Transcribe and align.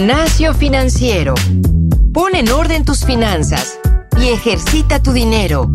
Gimnasio 0.00 0.54
financiero. 0.54 1.34
Pon 2.14 2.34
en 2.34 2.50
orden 2.50 2.86
tus 2.86 3.04
finanzas 3.04 3.78
y 4.18 4.30
ejercita 4.30 5.02
tu 5.02 5.12
dinero. 5.12 5.70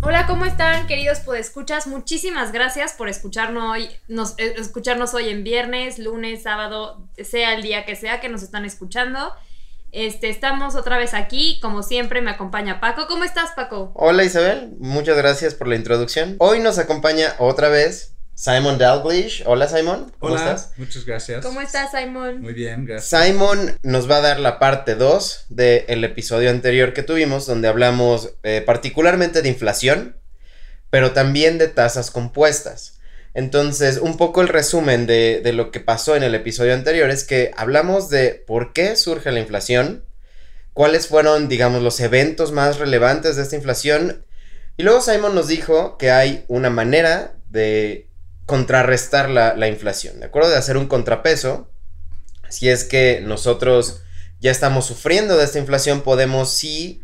Hola, 0.00 0.26
¿cómo 0.26 0.46
están, 0.46 0.86
queridos 0.86 1.20
podescuchas? 1.20 1.86
Muchísimas 1.86 2.50
gracias 2.50 2.94
por 2.94 3.10
escucharnos 3.10 3.64
hoy, 3.72 3.90
eh, 4.38 4.54
escucharnos 4.56 5.12
hoy 5.12 5.28
en 5.28 5.44
viernes, 5.44 5.98
lunes, 5.98 6.44
sábado, 6.44 7.06
sea 7.22 7.52
el 7.52 7.62
día 7.62 7.84
que 7.84 7.94
sea 7.94 8.20
que 8.22 8.30
nos 8.30 8.42
están 8.42 8.64
escuchando. 8.64 9.34
Este, 9.92 10.28
estamos 10.28 10.74
otra 10.74 10.98
vez 10.98 11.14
aquí, 11.14 11.58
como 11.62 11.82
siempre 11.82 12.20
me 12.20 12.30
acompaña 12.30 12.80
Paco. 12.80 13.06
¿Cómo 13.06 13.24
estás, 13.24 13.52
Paco? 13.56 13.92
Hola 13.94 14.24
Isabel, 14.24 14.74
muchas 14.78 15.16
gracias 15.16 15.54
por 15.54 15.68
la 15.68 15.76
introducción. 15.76 16.36
Hoy 16.38 16.60
nos 16.60 16.78
acompaña 16.78 17.34
otra 17.38 17.68
vez 17.68 18.14
Simon 18.34 18.76
Dalglish. 18.76 19.44
Hola 19.46 19.68
Simon, 19.68 20.12
¿cómo 20.18 20.34
Hola, 20.34 20.52
estás? 20.52 20.72
muchas 20.76 21.06
gracias. 21.06 21.42
¿Cómo 21.44 21.62
estás, 21.62 21.92
Simon? 21.92 22.42
Muy 22.42 22.52
bien, 22.52 22.84
gracias. 22.84 23.24
Simon 23.24 23.78
nos 23.82 24.10
va 24.10 24.18
a 24.18 24.20
dar 24.20 24.40
la 24.40 24.58
parte 24.58 24.96
2 24.96 25.46
del 25.48 26.04
episodio 26.04 26.50
anterior 26.50 26.92
que 26.92 27.02
tuvimos, 27.02 27.46
donde 27.46 27.68
hablamos 27.68 28.34
eh, 28.42 28.62
particularmente 28.66 29.40
de 29.40 29.48
inflación, 29.48 30.16
pero 30.90 31.12
también 31.12 31.56
de 31.56 31.68
tasas 31.68 32.10
compuestas. 32.10 32.95
Entonces, 33.36 33.98
un 33.98 34.16
poco 34.16 34.40
el 34.40 34.48
resumen 34.48 35.06
de, 35.06 35.42
lo 35.52 35.70
que 35.70 35.78
pasó 35.78 36.16
en 36.16 36.22
el 36.22 36.34
episodio 36.34 36.72
anterior 36.72 37.10
es 37.10 37.22
que 37.22 37.50
hablamos 37.54 38.08
de 38.08 38.30
por 38.46 38.72
qué 38.72 38.96
surge 38.96 39.30
la 39.30 39.40
inflación, 39.40 40.06
cuáles 40.72 41.08
fueron, 41.08 41.46
digamos, 41.46 41.82
los 41.82 42.00
eventos 42.00 42.52
más 42.52 42.78
relevantes 42.78 43.36
de 43.36 43.42
esta 43.42 43.54
inflación, 43.54 44.24
y 44.78 44.84
luego 44.84 45.02
Simon 45.02 45.34
nos 45.34 45.48
dijo 45.48 45.98
que 45.98 46.10
hay 46.10 46.46
una 46.48 46.70
manera 46.70 47.34
de 47.50 48.08
contrarrestar 48.46 49.28
la, 49.28 49.54
la 49.54 49.68
inflación, 49.68 50.18
¿de 50.18 50.26
acuerdo? 50.26 50.48
De 50.48 50.56
hacer 50.56 50.78
un 50.78 50.88
contrapeso. 50.88 51.70
Si 52.48 52.70
es 52.70 52.84
que 52.84 53.20
nosotros 53.22 54.00
ya 54.40 54.50
estamos 54.50 54.86
sufriendo 54.86 55.36
de 55.36 55.44
esta 55.44 55.58
inflación, 55.58 56.00
podemos 56.00 56.54
sí 56.54 57.02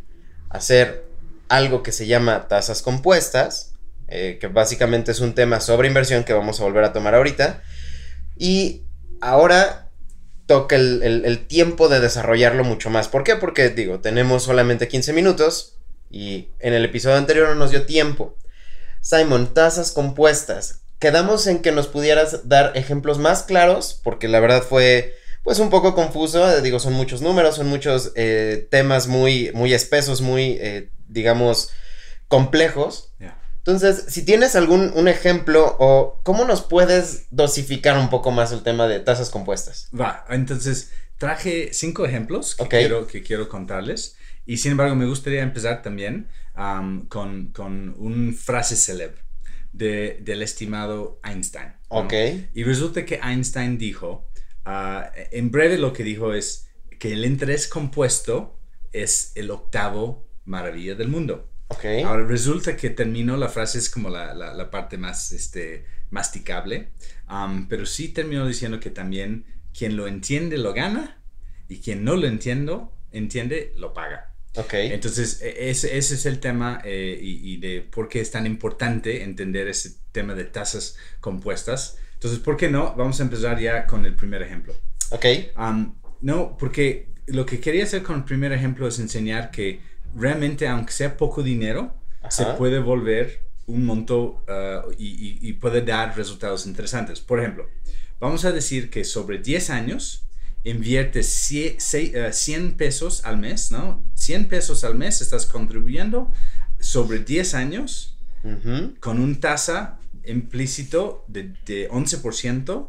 hacer 0.48 1.04
algo 1.50 1.82
que 1.82 1.92
se 1.92 2.06
llama 2.06 2.48
tasas 2.48 2.80
compuestas, 2.80 3.71
eh, 4.14 4.36
que 4.38 4.48
básicamente 4.48 5.10
es 5.10 5.20
un 5.20 5.34
tema 5.34 5.58
sobre 5.60 5.88
inversión 5.88 6.22
que 6.24 6.34
vamos 6.34 6.60
a 6.60 6.64
volver 6.64 6.84
a 6.84 6.92
tomar 6.92 7.14
ahorita. 7.14 7.62
Y 8.36 8.82
ahora 9.22 9.88
toca 10.46 10.76
el, 10.76 11.02
el, 11.02 11.46
tiempo 11.46 11.88
de 11.88 12.00
desarrollarlo 12.00 12.62
mucho 12.62 12.90
más. 12.90 13.08
¿Por 13.08 13.24
qué? 13.24 13.36
Porque 13.36 13.70
digo, 13.70 14.00
tenemos 14.00 14.42
solamente 14.42 14.86
15 14.86 15.14
minutos 15.14 15.78
y 16.10 16.50
en 16.60 16.74
el 16.74 16.84
episodio 16.84 17.16
anterior 17.16 17.48
no 17.48 17.54
nos 17.54 17.70
dio 17.70 17.86
tiempo. 17.86 18.36
Simon, 19.00 19.54
tasas 19.54 19.92
compuestas. 19.92 20.82
Quedamos 20.98 21.46
en 21.46 21.60
que 21.60 21.72
nos 21.72 21.88
pudieras 21.88 22.46
dar 22.48 22.72
ejemplos 22.74 23.18
más 23.18 23.44
claros, 23.44 23.98
porque 24.04 24.28
la 24.28 24.40
verdad 24.40 24.62
fue 24.62 25.14
pues 25.42 25.58
un 25.58 25.70
poco 25.70 25.94
confuso, 25.94 26.60
digo, 26.60 26.78
son 26.78 26.92
muchos 26.92 27.22
números, 27.22 27.56
son 27.56 27.66
muchos 27.66 28.12
eh, 28.14 28.68
temas 28.70 29.08
muy, 29.08 29.50
muy 29.54 29.72
espesos, 29.72 30.20
muy, 30.20 30.58
eh, 30.60 30.90
digamos, 31.08 31.70
complejos. 32.28 33.12
Entonces, 33.64 34.06
si 34.08 34.24
tienes 34.24 34.56
algún 34.56 34.92
un 34.96 35.06
ejemplo 35.06 35.76
o 35.78 36.20
cómo 36.24 36.44
nos 36.44 36.62
puedes 36.62 37.26
dosificar 37.30 37.96
un 37.96 38.10
poco 38.10 38.32
más 38.32 38.50
el 38.50 38.64
tema 38.64 38.88
de 38.88 38.98
tasas 38.98 39.30
compuestas. 39.30 39.88
Va, 39.98 40.24
entonces 40.30 40.90
traje 41.16 41.70
cinco 41.72 42.04
ejemplos 42.04 42.56
que, 42.56 42.64
okay. 42.64 42.80
quiero, 42.80 43.06
que 43.06 43.22
quiero 43.22 43.48
contarles 43.48 44.16
y 44.44 44.56
sin 44.56 44.72
embargo 44.72 44.96
me 44.96 45.06
gustaría 45.06 45.42
empezar 45.42 45.80
también 45.80 46.26
um, 46.56 47.06
con, 47.06 47.52
con 47.52 47.94
una 47.98 48.32
frase 48.32 48.74
célebre 48.74 49.22
de, 49.72 50.18
del 50.22 50.42
estimado 50.42 51.20
Einstein. 51.22 51.68
¿no? 51.68 51.98
Ok. 52.00 52.14
Y 52.54 52.64
resulta 52.64 53.06
que 53.06 53.20
Einstein 53.22 53.78
dijo, 53.78 54.28
uh, 54.66 55.02
en 55.14 55.52
breve 55.52 55.78
lo 55.78 55.92
que 55.92 56.02
dijo 56.02 56.34
es 56.34 56.66
que 56.98 57.12
el 57.12 57.24
interés 57.24 57.68
compuesto 57.68 58.58
es 58.92 59.30
el 59.36 59.52
octavo 59.52 60.26
maravilla 60.44 60.96
del 60.96 61.06
mundo. 61.06 61.51
Okay. 61.76 62.02
Ahora 62.02 62.24
resulta 62.24 62.76
que 62.76 62.90
terminó 62.90 63.36
la 63.36 63.48
frase 63.48 63.78
es 63.78 63.88
como 63.88 64.08
la, 64.08 64.34
la, 64.34 64.52
la 64.54 64.70
parte 64.70 64.98
más 64.98 65.32
este, 65.32 65.84
masticable, 66.10 66.90
um, 67.30 67.68
pero 67.68 67.86
sí 67.86 68.08
terminó 68.08 68.46
diciendo 68.46 68.78
que 68.78 68.90
también 68.90 69.44
quien 69.76 69.96
lo 69.96 70.06
entiende 70.06 70.58
lo 70.58 70.74
gana 70.74 71.18
y 71.68 71.80
quien 71.80 72.04
no 72.04 72.16
lo 72.16 72.26
entiendo, 72.26 72.92
entiende 73.10 73.72
lo 73.76 73.92
paga. 73.92 74.34
Okay. 74.54 74.92
Entonces 74.92 75.40
ese, 75.42 75.96
ese 75.96 76.14
es 76.14 76.26
el 76.26 76.38
tema 76.38 76.82
eh, 76.84 77.18
y, 77.20 77.54
y, 77.54 77.56
de 77.56 77.80
por 77.80 78.08
qué 78.10 78.20
es 78.20 78.30
tan 78.30 78.44
importante 78.44 79.22
entender 79.22 79.66
ese 79.66 79.92
tema 80.12 80.34
de 80.34 80.44
tasas 80.44 80.96
compuestas. 81.20 81.96
Entonces, 82.14 82.38
¿por 82.38 82.58
qué 82.58 82.68
no? 82.68 82.94
Vamos 82.94 83.18
a 83.20 83.22
empezar 83.22 83.58
ya 83.58 83.86
con 83.86 84.04
el 84.04 84.14
primer 84.14 84.42
ejemplo. 84.42 84.74
Ok. 85.10 85.24
Um, 85.56 85.94
no, 86.20 86.56
porque 86.58 87.08
lo 87.26 87.46
que 87.46 87.60
quería 87.60 87.84
hacer 87.84 88.02
con 88.02 88.16
el 88.16 88.24
primer 88.24 88.52
ejemplo 88.52 88.86
es 88.86 88.98
enseñar 88.98 89.50
que 89.50 89.80
realmente, 90.14 90.68
aunque 90.68 90.92
sea 90.92 91.16
poco 91.16 91.42
dinero, 91.42 91.94
Ajá. 92.20 92.30
se 92.30 92.44
puede 92.58 92.78
volver 92.78 93.42
un 93.66 93.84
monto 93.84 94.44
uh, 94.48 94.92
y, 94.98 95.06
y, 95.06 95.38
y, 95.40 95.52
puede 95.54 95.82
dar 95.82 96.16
resultados 96.16 96.66
interesantes. 96.66 97.20
Por 97.20 97.40
ejemplo, 97.40 97.68
vamos 98.20 98.44
a 98.44 98.52
decir 98.52 98.90
que 98.90 99.04
sobre 99.04 99.38
10 99.38 99.70
años 99.70 100.26
inviertes 100.64 101.26
100, 101.26 102.32
100 102.32 102.76
pesos 102.76 103.24
al 103.24 103.38
mes, 103.38 103.70
¿no? 103.70 104.04
100 104.14 104.48
pesos 104.48 104.84
al 104.84 104.94
mes 104.94 105.20
estás 105.20 105.46
contribuyendo 105.46 106.30
sobre 106.78 107.20
10 107.20 107.54
años 107.54 108.18
uh 108.44 108.48
-huh. 108.48 108.98
con 109.00 109.20
un 109.20 109.40
tasa 109.40 109.98
implícito 110.24 111.24
de, 111.28 111.54
de 111.66 111.88
11% 111.90 112.88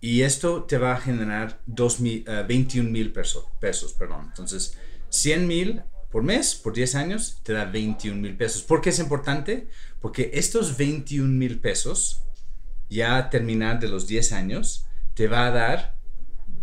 y 0.00 0.22
esto 0.22 0.64
te 0.64 0.78
va 0.78 0.94
a 0.94 1.00
generar 1.00 1.60
2 1.66 2.00
mil, 2.00 2.24
uh, 2.28 2.46
21 2.46 2.90
mil 2.90 3.12
pesos, 3.12 3.44
pesos, 3.60 3.92
perdón. 3.94 4.26
Entonces, 4.28 4.76
100 5.08 5.46
mil 5.46 5.82
por 6.16 6.22
mes, 6.22 6.54
por 6.54 6.72
10 6.72 6.94
años, 6.94 7.40
te 7.42 7.52
da 7.52 7.66
21 7.66 8.18
mil 8.18 8.38
pesos. 8.38 8.62
¿Por 8.62 8.80
qué 8.80 8.88
es 8.88 8.98
importante? 9.00 9.68
Porque 10.00 10.30
estos 10.32 10.78
21 10.78 11.30
mil 11.30 11.58
pesos, 11.58 12.22
ya 12.88 13.18
a 13.18 13.28
terminar 13.28 13.80
de 13.80 13.88
los 13.88 14.06
10 14.06 14.32
años, 14.32 14.86
te 15.12 15.28
va 15.28 15.46
a 15.46 15.50
dar 15.50 15.98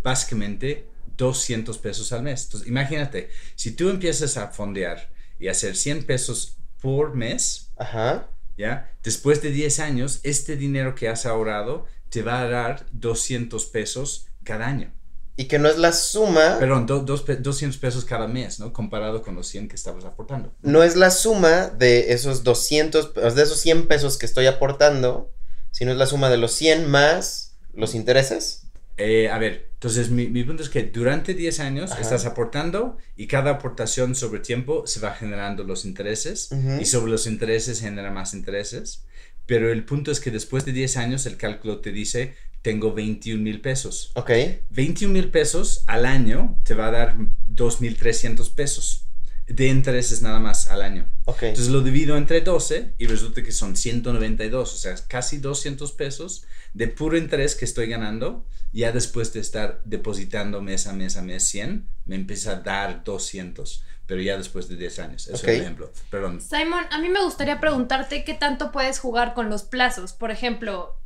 básicamente 0.02 0.88
200 1.16 1.78
pesos 1.78 2.12
al 2.12 2.24
mes. 2.24 2.46
Entonces, 2.46 2.68
imagínate, 2.68 3.30
si 3.54 3.70
tú 3.70 3.90
empiezas 3.90 4.36
a 4.38 4.48
fondear 4.48 5.08
y 5.38 5.46
hacer 5.46 5.76
100 5.76 6.02
pesos 6.02 6.58
por 6.82 7.14
mes, 7.14 7.70
Ajá. 7.76 8.28
¿ya? 8.58 8.90
Después 9.04 9.40
de 9.40 9.52
10 9.52 9.78
años, 9.78 10.18
este 10.24 10.56
dinero 10.56 10.96
que 10.96 11.08
has 11.08 11.26
ahorrado 11.26 11.86
te 12.08 12.22
va 12.22 12.40
a 12.40 12.48
dar 12.48 12.86
200 12.90 13.66
pesos 13.66 14.26
cada 14.42 14.66
año. 14.66 14.92
Y 15.36 15.46
que 15.46 15.58
no 15.58 15.68
es 15.68 15.78
la 15.78 15.92
suma. 15.92 16.58
Perdón, 16.60 16.86
do, 16.86 17.00
dos, 17.00 17.24
200 17.26 17.78
pesos 17.78 18.04
cada 18.04 18.28
mes, 18.28 18.60
¿no? 18.60 18.72
Comparado 18.72 19.22
con 19.22 19.34
los 19.34 19.48
100 19.48 19.68
que 19.68 19.74
estabas 19.74 20.04
aportando. 20.04 20.54
No 20.62 20.82
es 20.82 20.94
la 20.96 21.10
suma 21.10 21.68
de 21.68 22.12
esos 22.12 22.44
200, 22.44 23.14
de 23.14 23.42
esos 23.42 23.60
100 23.60 23.88
pesos 23.88 24.16
que 24.16 24.26
estoy 24.26 24.46
aportando, 24.46 25.32
sino 25.72 25.90
es 25.90 25.98
la 25.98 26.06
suma 26.06 26.30
de 26.30 26.36
los 26.36 26.52
100 26.52 26.88
más 26.88 27.56
los 27.72 27.94
intereses. 27.94 28.62
Eh, 28.96 29.28
a 29.28 29.38
ver, 29.38 29.70
entonces 29.74 30.10
mi, 30.10 30.28
mi, 30.28 30.44
punto 30.44 30.62
es 30.62 30.68
que 30.68 30.84
durante 30.84 31.34
10 31.34 31.58
años 31.58 31.90
Ajá. 31.90 32.00
estás 32.00 32.26
aportando 32.26 32.96
y 33.16 33.26
cada 33.26 33.50
aportación 33.50 34.14
sobre 34.14 34.38
tiempo 34.38 34.86
se 34.86 35.00
va 35.00 35.14
generando 35.14 35.64
los 35.64 35.84
intereses 35.84 36.52
uh 36.52 36.54
-huh. 36.54 36.80
y 36.80 36.84
sobre 36.84 37.10
los 37.10 37.26
intereses 37.26 37.80
genera 37.80 38.12
más 38.12 38.34
intereses. 38.34 39.02
Pero 39.46 39.70
el 39.70 39.84
punto 39.84 40.10
es 40.10 40.20
que 40.20 40.30
después 40.30 40.64
de 40.64 40.72
10 40.72 40.96
años 40.96 41.26
el 41.26 41.36
cálculo 41.36 41.80
te 41.80 41.90
dice, 41.90 42.36
tengo 42.64 42.94
21 42.94 43.42
mil 43.42 43.60
pesos. 43.60 44.10
Ok. 44.14 44.30
21 44.70 45.12
mil 45.12 45.30
pesos 45.30 45.84
al 45.86 46.06
año 46.06 46.58
te 46.64 46.72
va 46.72 46.86
a 46.86 46.90
dar 46.90 47.16
2.300 47.52 48.54
pesos 48.54 49.06
de 49.46 49.68
intereses 49.68 50.22
nada 50.22 50.40
más 50.40 50.70
al 50.70 50.80
año. 50.80 51.06
Ok. 51.26 51.42
Entonces 51.42 51.70
lo 51.70 51.82
divido 51.82 52.16
entre 52.16 52.40
12 52.40 52.94
y 52.96 53.06
resulta 53.06 53.42
que 53.42 53.52
son 53.52 53.76
192, 53.76 54.72
o 54.72 54.76
sea, 54.78 54.94
casi 55.06 55.36
200 55.36 55.92
pesos 55.92 56.46
de 56.72 56.88
puro 56.88 57.18
interés 57.18 57.54
que 57.54 57.66
estoy 57.66 57.86
ganando. 57.86 58.46
Ya 58.72 58.92
después 58.92 59.34
de 59.34 59.40
estar 59.40 59.82
depositando 59.84 60.62
mes 60.62 60.86
a 60.86 60.94
mes 60.94 61.18
a 61.18 61.22
mes 61.22 61.44
100, 61.44 61.86
me 62.06 62.16
empieza 62.16 62.52
a 62.52 62.60
dar 62.60 63.04
200 63.04 63.84
pero 64.06 64.20
ya 64.20 64.36
después 64.36 64.68
de 64.68 64.76
10 64.76 64.98
años. 64.98 65.28
Eso 65.28 65.36
okay. 65.38 65.54
es 65.54 65.60
un 65.60 65.64
ejemplo. 65.64 65.92
Perdón. 66.10 66.38
Simon, 66.40 66.84
a 66.90 66.98
mí 66.98 67.08
me 67.08 67.22
gustaría 67.24 67.58
preguntarte 67.58 68.22
qué 68.22 68.34
tanto 68.34 68.70
puedes 68.70 68.98
jugar 68.98 69.32
con 69.32 69.48
los 69.48 69.62
plazos. 69.62 70.12
Por 70.12 70.30
ejemplo, 70.30 70.98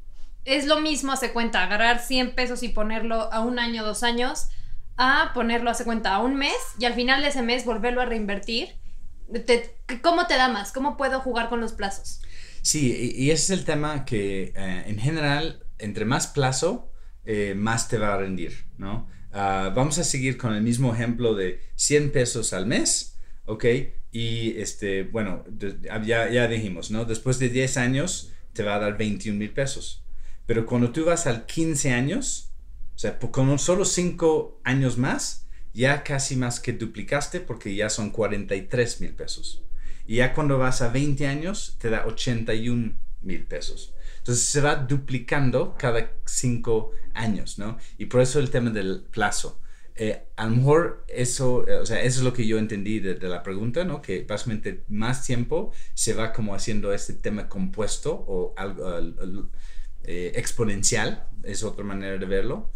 es 0.45 0.67
lo 0.67 0.81
mismo, 0.81 1.13
hace 1.13 1.33
cuenta, 1.33 1.63
agarrar 1.63 2.01
100 2.01 2.35
pesos 2.35 2.63
y 2.63 2.69
ponerlo 2.69 3.33
a 3.33 3.41
un 3.41 3.59
año, 3.59 3.85
dos 3.85 4.03
años, 4.03 4.49
a 4.97 5.33
ponerlo, 5.35 5.71
hace 5.71 5.85
cuenta, 5.85 6.15
a 6.15 6.21
un 6.21 6.37
mes 6.37 6.57
y 6.79 6.85
al 6.85 6.95
final 6.95 7.23
de 7.23 7.29
ese 7.29 7.43
mes 7.43 7.65
volverlo 7.65 8.01
a 8.01 8.07
reinvertir. 8.07 8.77
¿Cómo 10.03 10.27
te 10.27 10.35
da 10.35 10.49
más? 10.49 10.73
¿Cómo 10.73 10.97
puedo 10.97 11.21
jugar 11.21 11.49
con 11.49 11.61
los 11.61 11.73
plazos? 11.73 12.21
Sí, 12.63 13.15
y, 13.17 13.31
ese 13.31 13.53
es 13.55 13.61
el 13.61 13.65
tema 13.65 14.05
que 14.05 14.53
eh, 14.57 14.85
en 14.87 14.99
general, 14.99 15.65
entre 15.79 16.05
más 16.05 16.27
plazo, 16.27 16.91
eh, 17.25 17.55
más 17.55 17.89
te 17.89 17.99
va 17.99 18.15
a 18.15 18.19
rendir, 18.19 18.67
¿no? 18.79 19.09
Uh, 19.31 19.75
vamos 19.75 19.99
a 19.99 20.05
seguir 20.05 20.39
con 20.39 20.55
el 20.55 20.63
mismo 20.63 20.93
ejemplo 20.93 21.35
de 21.35 21.61
100 21.77 22.13
pesos 22.13 22.55
al 22.55 22.65
mes 22.65 23.19
¿ok? 23.49 23.65
Y 24.13 24.59
este, 24.59 25.03
bueno, 25.05 25.45
ya, 26.05 26.31
ya 26.31 26.47
dijimos, 26.47 26.91
¿no? 26.91 27.05
Después 27.05 27.39
de 27.39 27.49
10 27.49 27.79
años 27.79 28.33
te 28.53 28.63
va 28.63 28.77
a 28.77 28.79
dar 28.79 28.97
21 28.97 29.39
mil 29.39 29.51
pesos. 29.51 30.05
Pero 30.49 30.65
cuando 30.65 30.93
tú 30.93 31.05
vas 31.05 31.27
al 31.27 31.45
15 31.45 31.93
años, 31.93 32.55
o 32.97 32.99
sea, 32.99 33.19
con 33.19 33.59
solo 33.59 33.85
5 33.85 34.63
años 34.65 34.97
más, 34.97 35.47
ya 35.75 36.03
casi 36.03 36.37
más 36.37 36.59
que 36.59 36.73
duplicaste 36.73 37.41
porque 37.41 37.75
ya 37.75 37.91
son 37.91 38.09
43 38.09 39.03
mil 39.03 39.13
pesos. 39.13 39.63
Y 40.07 40.17
ya 40.17 40.33
cuando 40.33 40.57
vas 40.57 40.81
a 40.81 40.89
20 40.89 41.27
años, 41.27 41.77
te 41.79 41.91
da 41.91 42.07
81 42.07 42.97
mil 43.21 43.45
pesos. 43.45 43.93
Entonces 44.17 44.47
se 44.47 44.63
va 44.63 44.77
duplicando 44.77 45.77
cada 45.79 46.13
5 46.25 46.93
años, 47.13 47.59
¿no? 47.59 47.77
Y 47.99 48.07
por 48.07 48.23
eso 48.23 48.41
el 48.41 48.49
tema 48.49 48.71
del 48.71 49.05
plazo. 49.11 49.61
Eh, 49.97 50.29
a 50.37 50.47
lo 50.47 50.57
mejor 50.57 51.05
eso, 51.09 51.69
eh, 51.69 51.75
o 51.75 51.85
sea, 51.85 52.01
eso 52.01 52.21
es 52.21 52.25
lo 52.25 52.33
que 52.33 52.47
yo 52.47 52.57
entendí 52.57 53.01
de, 53.01 53.19
la 53.29 53.43
pregunta, 53.43 53.85
¿no? 53.85 54.01
Que 54.01 54.23
básicamente 54.23 54.85
más 54.89 55.27
tiempo 55.27 55.73
se 55.93 56.15
va 56.15 56.33
como 56.33 56.55
haciendo 56.55 56.95
este 56.95 57.13
tema 57.13 57.51
compuesto 57.51 58.15
o 58.27 58.55
algo 58.57 59.51
eh, 60.05 60.33
exponencial, 60.35 61.27
es 61.43 61.63
otra 61.63 61.85
manera 61.85 62.19
de 62.19 62.27
verlo. 62.27 62.71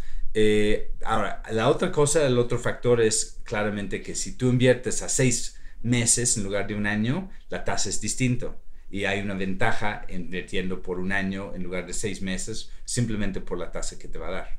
ahora, 1.04 1.42
la 1.50 1.68
otra 1.68 1.92
cosa, 1.92 2.26
el 2.26 2.38
otro 2.38 2.58
factor 2.58 3.00
es 3.00 3.40
claramente 3.44 4.02
que 4.02 4.14
si 4.14 4.36
tú 4.36 4.48
inviertes 4.48 5.02
a 5.02 5.08
seis 5.08 5.56
meses 5.82 6.36
en 6.36 6.44
lugar 6.44 6.66
de 6.66 6.74
un 6.74 6.86
año, 6.86 7.30
la 7.48 7.64
tasa 7.64 7.88
es 7.88 8.00
distinto 8.00 8.62
y 8.92 9.06
hay 9.06 9.20
una 9.20 9.34
ventaja 9.34 10.04
invirtiendo 10.10 10.82
por 10.82 10.98
un 10.98 11.12
año 11.12 11.54
en 11.54 11.62
lugar 11.62 11.86
de 11.86 11.94
seis 11.94 12.20
meses 12.20 12.68
simplemente 12.84 13.40
por 13.40 13.58
la 13.58 13.72
tasa 13.72 13.98
que 13.98 14.06
te 14.06 14.18
va 14.18 14.28
a 14.28 14.32
dar. 14.32 14.58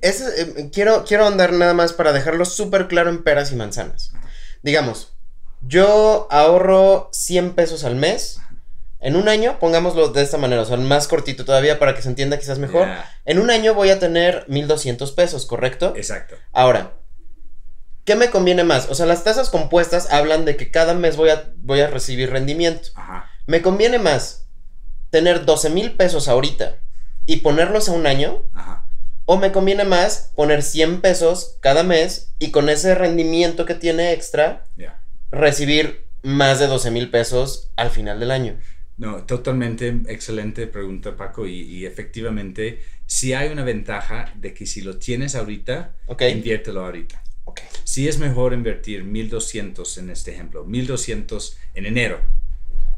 Eh, 0.00 0.70
quiero, 0.72 1.04
quiero 1.04 1.26
andar 1.26 1.52
nada 1.52 1.74
más 1.74 1.92
para 1.92 2.12
dejarlo 2.12 2.46
súper 2.46 2.88
claro 2.88 3.10
en 3.10 3.22
peras 3.22 3.52
y 3.52 3.56
manzanas. 3.56 4.12
Digamos, 4.62 5.14
yo 5.60 6.26
ahorro 6.30 7.10
100 7.12 7.52
pesos 7.52 7.84
al 7.84 7.96
mes. 7.96 8.40
En 9.00 9.14
un 9.16 9.28
año, 9.28 9.58
pongámoslo 9.58 10.08
de 10.08 10.22
esta 10.22 10.38
manera, 10.38 10.62
o 10.62 10.64
sea, 10.64 10.76
más 10.78 11.06
cortito 11.06 11.44
todavía 11.44 11.78
para 11.78 11.94
que 11.94 12.02
se 12.02 12.08
entienda 12.08 12.38
quizás 12.38 12.58
mejor. 12.58 12.88
En 13.24 13.38
un 13.38 13.50
año 13.50 13.74
voy 13.74 13.90
a 13.90 13.98
tener 13.98 14.44
1200 14.48 15.12
pesos, 15.12 15.46
¿correcto? 15.46 15.92
Exacto. 15.96 16.36
Ahora, 16.52 16.94
¿qué 18.04 18.16
me 18.16 18.30
conviene 18.30 18.64
más? 18.64 18.88
O 18.88 18.94
sea, 18.94 19.06
las 19.06 19.22
tasas 19.22 19.50
compuestas 19.50 20.10
hablan 20.10 20.44
de 20.44 20.56
que 20.56 20.70
cada 20.70 20.94
mes 20.94 21.16
voy 21.16 21.28
a, 21.28 21.52
voy 21.56 21.80
a 21.80 21.88
recibir 21.88 22.30
rendimiento. 22.30 22.88
Ajá. 22.94 23.30
¿Me 23.46 23.62
conviene 23.62 23.98
más 23.98 24.46
tener 25.10 25.44
12 25.44 25.70
mil 25.70 25.92
pesos 25.96 26.26
ahorita 26.26 26.76
y 27.26 27.36
ponerlos 27.36 27.88
a 27.88 27.92
un 27.92 28.06
año? 28.06 28.44
Ajá. 28.54 28.88
O 29.26 29.36
me 29.36 29.52
conviene 29.52 29.84
más 29.84 30.30
poner 30.36 30.62
100 30.62 31.00
pesos 31.00 31.58
cada 31.60 31.82
mes 31.82 32.32
y 32.38 32.50
con 32.50 32.68
ese 32.68 32.94
rendimiento 32.94 33.66
que 33.66 33.74
tiene 33.74 34.12
extra, 34.12 34.64
recibir 35.32 36.06
más 36.22 36.60
de 36.60 36.68
12 36.68 36.92
mil 36.92 37.10
pesos 37.10 37.70
al 37.76 37.90
final 37.90 38.20
del 38.20 38.30
año. 38.30 38.58
No, 38.98 39.24
totalmente 39.24 40.02
excelente 40.08 40.66
pregunta, 40.66 41.16
Paco. 41.16 41.46
Y, 41.46 41.84
efectivamente, 41.84 42.80
si 43.06 43.34
hay 43.34 43.50
una 43.50 43.62
ventaja 43.62 44.32
de 44.36 44.54
que 44.54 44.66
si 44.66 44.80
lo 44.80 44.98
tienes 44.98 45.34
ahorita, 45.34 45.94
inviértelo 46.30 46.84
ahorita. 46.84 47.22
Okay. 47.44 47.66
Si 47.84 48.08
es 48.08 48.18
mejor 48.18 48.52
invertir 48.54 49.04
1200 49.04 49.98
en 49.98 50.10
este 50.10 50.32
ejemplo, 50.32 50.64
1200 50.64 51.58
en 51.74 51.86
enero, 51.86 52.20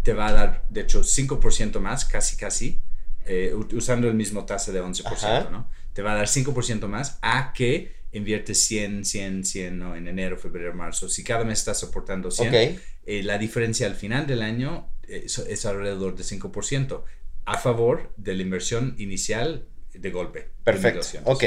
te 0.02 0.14
va 0.14 0.28
a 0.28 0.32
dar, 0.32 0.64
de 0.70 0.82
hecho, 0.82 1.02
5% 1.02 1.80
más, 1.80 2.04
casi, 2.04 2.36
casi, 2.36 2.80
eh, 3.26 3.52
usando 3.74 4.08
el 4.08 4.14
mismo 4.14 4.46
tasa 4.46 4.72
de 4.72 4.82
11%, 4.82 5.50
¿no? 5.50 5.68
te 5.92 6.00
va 6.02 6.12
a 6.12 6.16
dar 6.16 6.28
5% 6.28 6.86
más 6.86 7.18
a 7.20 7.52
que 7.52 7.92
inviertes 8.12 8.62
100, 8.64 9.04
100, 9.04 9.44
100 9.44 9.78
¿no? 9.78 9.96
en 9.96 10.08
enero, 10.08 10.38
febrero, 10.38 10.72
marzo. 10.72 11.08
Si 11.08 11.22
cada 11.22 11.44
mes 11.44 11.58
estás 11.58 11.80
soportando 11.80 12.30
100, 12.30 12.54
eh, 12.54 13.22
la 13.22 13.36
diferencia 13.36 13.86
al 13.86 13.96
final 13.96 14.26
del 14.26 14.42
año 14.42 14.88
es, 15.08 15.66
alrededor 15.66 16.16
de 16.16 16.22
5% 16.22 17.02
a 17.44 17.58
favor 17.58 18.12
de 18.16 18.34
la 18.34 18.42
inversión 18.42 18.94
inicial 18.98 19.66
de 19.92 20.10
golpe. 20.10 20.50
Perfecto. 20.64 21.06
Ok. 21.24 21.44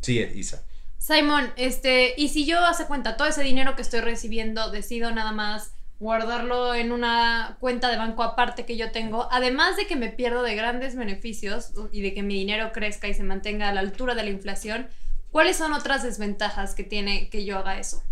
Sí, 0.00 0.18
Isa. 0.34 0.64
Simon, 0.98 1.52
este, 1.56 2.14
y 2.16 2.28
si 2.28 2.46
yo 2.46 2.64
hace 2.64 2.86
cuenta 2.86 3.16
todo 3.16 3.28
ese 3.28 3.42
dinero 3.42 3.76
que 3.76 3.82
estoy 3.82 4.00
recibiendo, 4.00 4.70
decido 4.70 5.12
nada 5.12 5.32
más 5.32 5.72
guardarlo 5.98 6.74
en 6.74 6.92
una 6.92 7.56
cuenta 7.60 7.90
de 7.90 7.96
banco 7.96 8.22
aparte 8.22 8.66
que 8.66 8.76
yo 8.76 8.90
tengo, 8.90 9.28
además 9.30 9.76
de 9.76 9.86
que 9.86 9.96
me 9.96 10.10
pierdo 10.10 10.42
de 10.42 10.54
grandes 10.54 10.94
beneficios 10.94 11.72
y 11.90 12.02
de 12.02 12.12
que 12.12 12.22
mi 12.22 12.34
dinero 12.34 12.72
crezca 12.72 13.08
y 13.08 13.14
se 13.14 13.22
mantenga 13.22 13.68
a 13.68 13.72
la 13.72 13.80
altura 13.80 14.14
de 14.14 14.24
la 14.24 14.30
inflación, 14.30 14.88
¿cuáles 15.30 15.56
son 15.56 15.72
otras 15.72 16.02
desventajas 16.02 16.74
que 16.74 16.84
tiene 16.84 17.30
que 17.30 17.44
yo 17.44 17.58
haga 17.58 17.78
eso? 17.78 18.02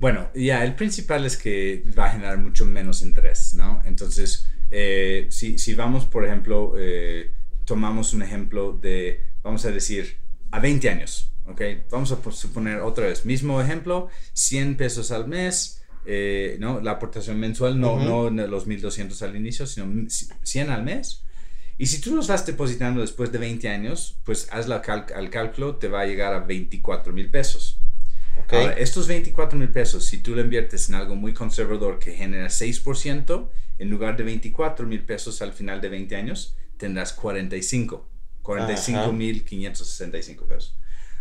Bueno, 0.00 0.30
ya, 0.34 0.64
el 0.64 0.74
principal 0.74 1.26
es 1.26 1.36
que 1.36 1.84
va 1.96 2.06
a 2.06 2.10
generar 2.12 2.38
mucho 2.38 2.64
menos 2.64 3.02
interés, 3.02 3.52
¿no? 3.54 3.82
Entonces, 3.84 4.50
eh, 4.70 5.26
si, 5.28 5.58
si, 5.58 5.74
vamos, 5.74 6.06
por 6.06 6.24
ejemplo, 6.24 6.74
eh, 6.78 7.30
tomamos 7.66 8.14
un 8.14 8.22
ejemplo 8.22 8.72
de, 8.72 9.26
vamos 9.42 9.66
a 9.66 9.70
decir, 9.70 10.16
a 10.50 10.58
20 10.58 10.88
años, 10.88 11.30
¿ok? 11.46 11.60
Vamos 11.90 12.12
a 12.12 12.30
suponer 12.32 12.80
otra 12.80 13.08
vez, 13.08 13.26
mismo 13.26 13.60
ejemplo, 13.60 14.08
100 14.32 14.78
pesos 14.78 15.10
al 15.10 15.28
mes, 15.28 15.82
eh, 16.06 16.56
¿no? 16.58 16.80
La 16.80 16.92
aportación 16.92 17.38
mensual, 17.38 17.78
no, 17.78 18.00
no 18.00 18.30
los 18.30 18.66
1200 18.66 19.20
al 19.22 19.36
inicio, 19.36 19.66
sino 19.66 20.08
100 20.08 20.70
al 20.70 20.82
mes. 20.82 21.24
Y 21.76 21.86
si 21.86 22.00
tú 22.00 22.16
los 22.16 22.26
vas 22.26 22.46
depositando 22.46 23.02
después 23.02 23.32
de 23.32 23.38
20 23.38 23.68
años, 23.68 24.18
pues 24.24 24.48
haz 24.50 24.66
la 24.66 24.76
al 24.76 25.30
cálculo, 25.30 25.76
te 25.76 25.88
va 25.88 26.00
a 26.00 26.06
llegar 26.06 26.32
a 26.32 26.40
24 26.40 27.12
mil 27.12 27.30
pesos. 27.30 27.78
Ahora, 28.48 28.72
estos 28.74 29.06
24 29.06 29.58
mil 29.58 29.70
pesos, 29.70 30.04
si 30.04 30.18
tú 30.18 30.34
lo 30.34 30.40
inviertes 30.40 30.88
en 30.88 30.94
algo 30.94 31.14
muy 31.14 31.32
conservador 31.32 31.98
que 31.98 32.12
genera 32.12 32.46
6%, 32.46 33.48
en 33.78 33.90
lugar 33.90 34.16
de 34.16 34.24
24 34.24 34.86
mil 34.86 35.04
pesos 35.04 35.42
al 35.42 35.52
final 35.52 35.80
de 35.80 35.88
20 35.88 36.16
años, 36.16 36.56
tendrás 36.76 37.12
45. 37.12 38.08
45 38.42 39.12
mil 39.12 39.44
565 39.44 40.46
pesos. 40.46 40.76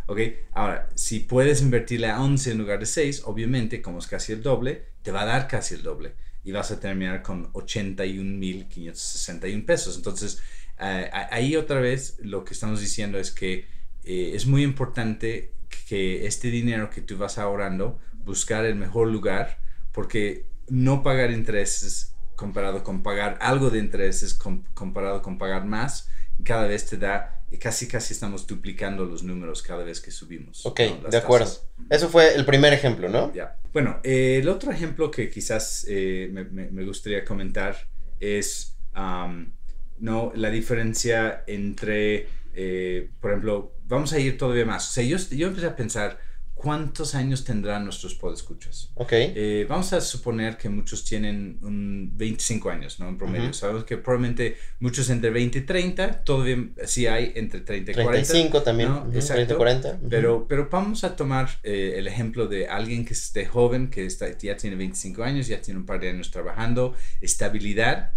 ¿Ok? 0.07 0.19
Ahora, 0.53 0.89
si 0.95 1.19
puedes 1.19 1.61
invertirle 1.61 2.07
a 2.07 2.21
11 2.21 2.51
en 2.51 2.57
lugar 2.57 2.79
de 2.79 2.87
6, 2.87 3.23
obviamente, 3.25 3.81
como 3.81 3.99
es 3.99 4.07
casi 4.07 4.33
el 4.33 4.41
doble, 4.41 4.87
te 5.03 5.11
va 5.11 5.21
a 5.21 5.25
dar 5.25 5.47
casi 5.47 5.75
el 5.75 5.83
doble. 5.83 6.15
Y 6.43 6.51
vas 6.51 6.71
a 6.71 6.79
terminar 6.79 7.21
con 7.21 7.53
81.561 7.53 9.65
pesos. 9.65 9.97
Entonces, 9.97 10.41
eh, 10.79 11.09
ahí 11.11 11.55
otra 11.55 11.79
vez 11.79 12.17
lo 12.21 12.43
que 12.43 12.53
estamos 12.53 12.81
diciendo 12.81 13.19
es 13.19 13.31
que 13.31 13.67
eh, 14.03 14.31
es 14.33 14.47
muy 14.47 14.63
importante 14.63 15.51
que 15.89 16.27
este 16.27 16.51
dinero 16.51 16.91
que 16.91 17.01
tú 17.01 17.17
vas 17.17 17.39
ahorrando, 17.39 17.97
buscar 18.23 18.63
el 18.63 18.75
mejor 18.75 19.07
lugar, 19.07 19.57
porque 19.91 20.45
no 20.67 21.01
pagar 21.01 21.31
intereses 21.31 22.13
comparado 22.35 22.83
con 22.83 23.01
pagar 23.01 23.39
algo 23.41 23.71
de 23.71 23.79
intereses 23.79 24.37
comparado 24.75 25.23
con 25.23 25.39
pagar 25.39 25.65
más, 25.65 26.07
cada 26.43 26.67
vez 26.67 26.85
te 26.85 26.97
da 26.97 27.43
casi 27.59 27.87
casi 27.87 28.13
estamos 28.13 28.45
duplicando 28.45 29.03
los 29.03 29.23
números 29.23 29.63
cada 29.63 29.83
vez 29.83 29.99
que 29.99 30.11
subimos. 30.11 30.63
Ok, 30.63 30.79
de 31.09 31.17
acuerdo. 31.17 31.49
Eso 31.89 32.07
fue 32.07 32.35
el 32.35 32.45
primer 32.45 32.71
ejemplo, 32.71 33.09
¿no? 33.09 33.33
Ya. 33.33 33.57
Bueno, 33.73 33.99
eh, 34.03 34.37
el 34.39 34.47
otro 34.47 34.71
ejemplo 34.71 35.09
que 35.09 35.31
quizás 35.31 35.87
eh, 35.89 36.29
me, 36.31 36.85
gustaría 36.85 37.25
comentar 37.25 37.87
es 38.19 38.77
¿no? 38.93 40.31
la 40.35 40.51
diferencia 40.51 41.43
entre, 41.47 42.27
eh, 42.61 43.09
por 43.21 43.31
ejemplo, 43.31 43.73
vamos 43.87 44.11
a 44.11 44.19
ir 44.19 44.37
todavía 44.37 44.65
más. 44.65 44.89
O 44.89 44.91
sea, 44.91 45.03
yo, 45.05 45.17
yo 45.17 45.47
empecé 45.47 45.65
a 45.65 45.77
pensar, 45.77 46.19
¿cuántos 46.53 47.15
años 47.15 47.45
tendrán 47.45 47.85
nuestros 47.85 48.15
podescuchas? 48.15 48.91
Ok. 48.95 49.13
Eh, 49.13 49.65
vamos 49.69 49.93
a 49.93 50.01
suponer 50.01 50.57
que 50.57 50.67
muchos 50.67 51.05
tienen 51.05 51.57
un 51.61 52.11
25 52.17 52.69
años, 52.69 52.99
¿no? 52.99 53.07
En 53.07 53.17
promedio. 53.17 53.53
Sabemos 53.53 53.85
que 53.85 53.95
probablemente 53.95 54.57
muchos 54.81 55.09
entre 55.09 55.29
20 55.29 55.59
y 55.59 55.61
30, 55.61 56.25
todavía 56.25 56.57
sí 56.83 57.07
hay 57.07 57.31
entre 57.35 57.61
30 57.61 57.91
y 57.91 57.93
40. 57.93 58.11
35 58.27 58.61
también, 58.61 58.89
¿no? 58.89 59.09
Exacto. 59.13 59.35
30 59.35 59.53
y 59.53 59.57
40. 59.57 59.99
pero, 60.09 60.45
pero 60.49 60.67
vamos 60.69 61.05
a 61.05 61.15
tomar 61.15 61.47
eh, 61.63 61.93
el 61.95 62.07
ejemplo 62.07 62.47
de 62.47 62.67
alguien 62.67 63.05
que 63.05 63.13
esté 63.13 63.45
joven, 63.45 63.89
que 63.89 64.05
está, 64.05 64.37
ya 64.37 64.57
tiene 64.57 64.75
25 64.75 65.23
años, 65.23 65.47
ya 65.47 65.61
tiene 65.61 65.79
un 65.79 65.85
par 65.85 66.01
de 66.01 66.09
años 66.09 66.29
trabajando, 66.29 66.93
estabilidad. 67.21 68.11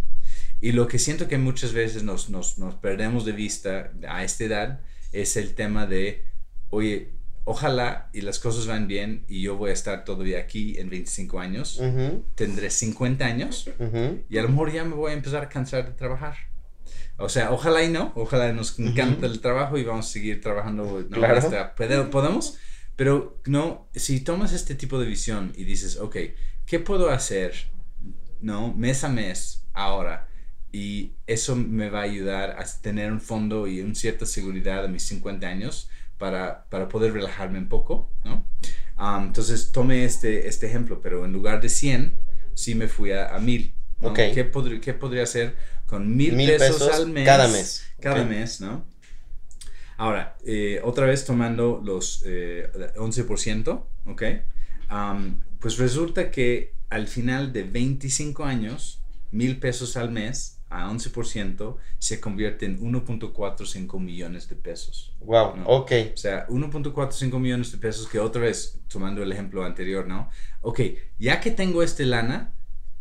Y 0.63 0.71
lo 0.73 0.87
que 0.87 1.01
siento 1.01 1.27
que 1.27 1.39
muchas 1.39 1.73
veces 1.73 2.05
nos, 2.05 2.31
nos, 2.31 2.57
nos 2.57 2.77
perdemos 2.77 3.25
de 3.25 3.33
vista 3.33 3.91
a 4.09 4.23
esta 4.23 4.45
edad 4.45 4.81
es 5.11 5.37
el 5.37 5.57
tema 5.57 5.87
de, 5.87 6.25
oye, 6.71 7.11
ojalá 7.45 8.09
y 8.13 8.21
las 8.21 8.39
cosas 8.39 8.69
van 8.69 8.87
bien 8.87 9.25
y 9.27 9.43
yo 9.43 9.57
voy 9.57 9.71
a 9.71 9.73
estar 9.73 10.05
todavía 10.05 10.39
aquí 10.39 10.79
en 10.79 10.89
25 10.89 11.41
años, 11.41 11.83
tendré 12.37 12.71
50 12.71 13.25
años 13.25 13.69
y 14.31 14.39
a 14.39 14.43
lo 14.43 14.51
mejor 14.51 14.73
ya 14.73 14.85
me 14.85 14.95
voy 14.95 15.11
a 15.11 15.15
empezar 15.15 15.43
a 15.43 15.49
cansar 15.49 15.85
de 15.85 15.95
trabajar. 15.95 16.37
O 17.17 17.29
sea, 17.29 17.51
ojalá 17.51 17.83
y 17.83 17.91
no, 17.91 18.13
ojalá 18.15 18.53
nos 18.53 18.79
encanta 18.79 19.27
el 19.27 19.41
trabajo 19.41 19.79
y 19.79 19.83
vamos 19.83 20.09
a 20.09 20.13
seguir 20.13 20.41
trabajando 20.41 21.05
¿no? 21.11 22.11
podemos, 22.11 22.57
pero 22.95 23.41
no, 23.47 23.89
si 23.97 24.21
tomas 24.21 24.53
este 24.53 24.77
tipo 24.77 25.01
de 25.01 25.07
visión 25.07 25.53
y 25.57 25.65
dices, 25.65 25.99
ok, 25.99 26.17
¿qué 26.67 26.79
puedo 26.79 27.11
hacer, 27.11 27.53
no, 28.41 28.73
mes 28.75 29.03
a 29.03 29.09
mes, 29.09 29.67
ahora? 29.73 30.29
Y 30.73 31.13
eso 31.27 31.55
me 31.55 31.91
va 31.91 32.01
a 32.01 32.03
ayudar 32.05 32.57
a 32.59 32.65
tener 32.81 33.13
un 33.13 33.21
fondo 33.21 33.67
y 33.67 33.81
una 33.83 33.95
cierta 33.95 34.25
seguridad 34.27 34.85
a 34.85 34.89
mis 34.89 35.03
50 35.05 35.47
años 35.47 35.91
para, 36.19 36.65
para 36.71 36.89
poder 36.89 37.13
relajarme 37.13 37.59
un 37.59 37.69
poco, 37.69 38.09
¿no? 38.25 38.45
Um, 38.99 39.25
entonces 39.27 39.73
tomé 39.73 40.05
este, 40.05 40.49
este 40.49 40.67
ejemplo, 40.67 41.01
pero 41.03 41.25
en 41.25 41.33
lugar 41.33 41.61
de 41.61 41.69
100, 41.69 42.15
sí 42.55 42.75
me 42.75 42.89
fui 42.89 43.13
a, 43.13 43.35
a 43.35 43.39
1000. 43.41 43.75
¿no? 44.01 44.09
Ok. 44.11 44.17
¿Qué, 44.17 44.51
podr- 44.53 44.81
qué 44.81 44.95
podría 44.95 45.25
hacer 45.25 45.57
con 45.87 46.17
1000 46.17 46.35
Mil 46.37 46.49
pesos, 46.49 46.79
pesos 46.79 46.95
al 46.95 47.09
mes? 47.11 47.27
cada 47.27 47.49
mes. 47.49 47.83
Cada 48.01 48.23
Ok. 48.23 48.29
mes, 48.29 48.61
¿no? 48.61 48.85
Ahora, 49.97 50.37
eh, 50.45 50.81
otra 50.83 51.07
vez 51.07 51.25
tomando 51.25 51.81
los 51.85 52.23
eh, 52.27 52.69
11%, 52.97 53.87
¿ok? 54.07 54.23
Am, 54.89 55.41
pues 55.61 55.79
resulta 55.79 56.31
que 56.31 56.75
al 56.91 57.07
final 57.09 57.53
de 57.53 57.63
25 57.65 58.45
años, 58.45 59.01
mil 59.31 59.59
pesos 59.59 59.97
al 59.97 60.11
mes 60.11 60.59
a 60.81 60.91
11% 60.91 61.77
se 61.99 62.21
convierte 62.21 62.67
en 62.67 62.81
1.45 62.81 64.01
millones 64.01 64.49
de 64.49 64.57
pesos. 64.57 65.15
Wow, 65.21 65.57
No. 65.57 65.65
ok. 65.67 65.93
O 66.15 66.17
sea, 66.17 66.47
1.45 66.49 67.39
millones 67.39 67.73
de 67.73 67.79
pesos 67.79 68.09
que 68.09 68.19
otra 68.19 68.43
vez, 68.43 68.81
tomando 68.89 69.23
el 69.23 69.33
ejemplo 69.33 69.65
anterior, 69.65 70.07
¿no? 70.07 70.31
Ok, 70.61 70.81
ya 71.19 71.41
que 71.41 71.51
tengo 71.51 71.83
este 71.83 72.05
lana, 72.07 72.55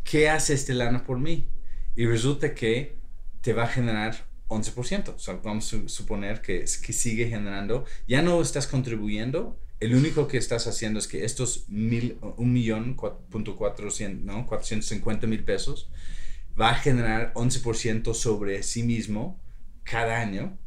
¿qué 0.04 0.30
hace 0.30 0.54
este 0.54 0.74
lana 0.74 1.04
por 1.04 1.20
mí? 1.20 1.48
Y 1.96 2.06
resulta 2.06 2.54
que 2.56 2.98
te 3.42 3.54
va 3.54 3.64
a 3.64 3.68
generar 3.68 4.28
11%. 4.48 5.16
O 5.16 5.20
sea, 5.20 5.36
vamos 5.44 5.66
a 5.68 5.70
su- 5.70 5.90
suponer 5.90 6.42
que, 6.42 6.60
que 6.86 6.94
sigue 6.94 7.28
generando. 7.30 7.86
Ya 8.08 8.22
no 8.22 8.42
estás 8.42 8.68
contribuyendo. 8.68 9.58
El 9.80 9.96
único 9.96 10.28
que 10.28 10.38
estás 10.38 10.68
haciendo 10.68 11.00
es 11.00 11.08
que 11.08 11.26
estos 11.26 11.68
mil, 11.68 12.18
un 12.38 12.54
millón, 12.54 12.96
cua- 12.96 13.18
punto 13.30 13.56
cuatrocientos, 13.56 14.24
¿no? 14.24 14.46
450 14.46 15.26
mil 15.26 15.44
pesos 15.44 15.90
va 16.60 16.72
a 16.72 16.76
generar 16.76 17.34
11% 17.34 18.14
sobre 18.14 18.64
sí 18.64 18.84
mismo 18.84 19.42
cada 19.84 20.20
año. 20.20 20.58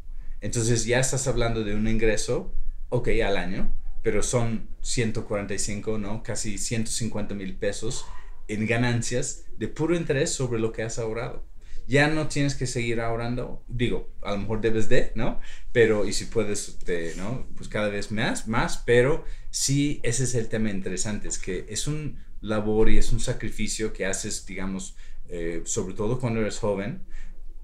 Entonces 0.40 0.84
ya 0.84 1.00
estás 1.00 1.26
hablando 1.26 1.64
de 1.64 1.74
un 1.74 1.88
ingreso, 1.88 2.54
ok, 2.90 3.08
al 3.24 3.36
año, 3.36 3.74
pero 4.02 4.22
son 4.22 4.68
145, 4.82 5.98
¿no? 5.98 6.22
Casi 6.22 6.58
150 6.58 7.34
mil 7.34 7.56
pesos 7.56 8.04
en 8.48 8.66
ganancias 8.66 9.44
de 9.56 9.68
puro 9.68 9.96
interés 9.96 10.30
sobre 10.30 10.60
lo 10.60 10.72
que 10.72 10.82
has 10.82 10.98
ahorrado. 10.98 11.46
Ya 11.86 12.08
no 12.08 12.28
tienes 12.28 12.54
que 12.54 12.66
seguir 12.66 13.00
ahorrando, 13.00 13.62
digo, 13.68 14.10
a 14.22 14.32
lo 14.32 14.38
mejor 14.38 14.60
debes 14.62 14.88
de, 14.88 15.12
¿no? 15.14 15.40
Pero, 15.72 16.06
y 16.06 16.12
si 16.12 16.26
puedes, 16.26 16.78
te, 16.78 17.14
¿no? 17.16 17.46
Pues 17.56 17.68
cada 17.68 17.88
vez 17.88 18.10
más, 18.10 18.48
más, 18.48 18.82
pero 18.86 19.24
sí, 19.50 20.00
ese 20.02 20.24
es 20.24 20.34
el 20.34 20.48
tema 20.48 20.70
interesante, 20.70 21.28
es 21.28 21.38
que 21.38 21.66
es 21.68 21.86
un 21.86 22.18
labor 22.40 22.90
y 22.90 22.98
es 22.98 23.12
un 23.12 23.20
sacrificio 23.20 23.92
que 23.92 24.06
haces, 24.06 24.46
digamos, 24.46 24.96
eh, 25.28 25.62
sobre 25.64 25.94
todo 25.94 26.20
cuando 26.20 26.40
eres 26.40 26.58
joven, 26.58 27.02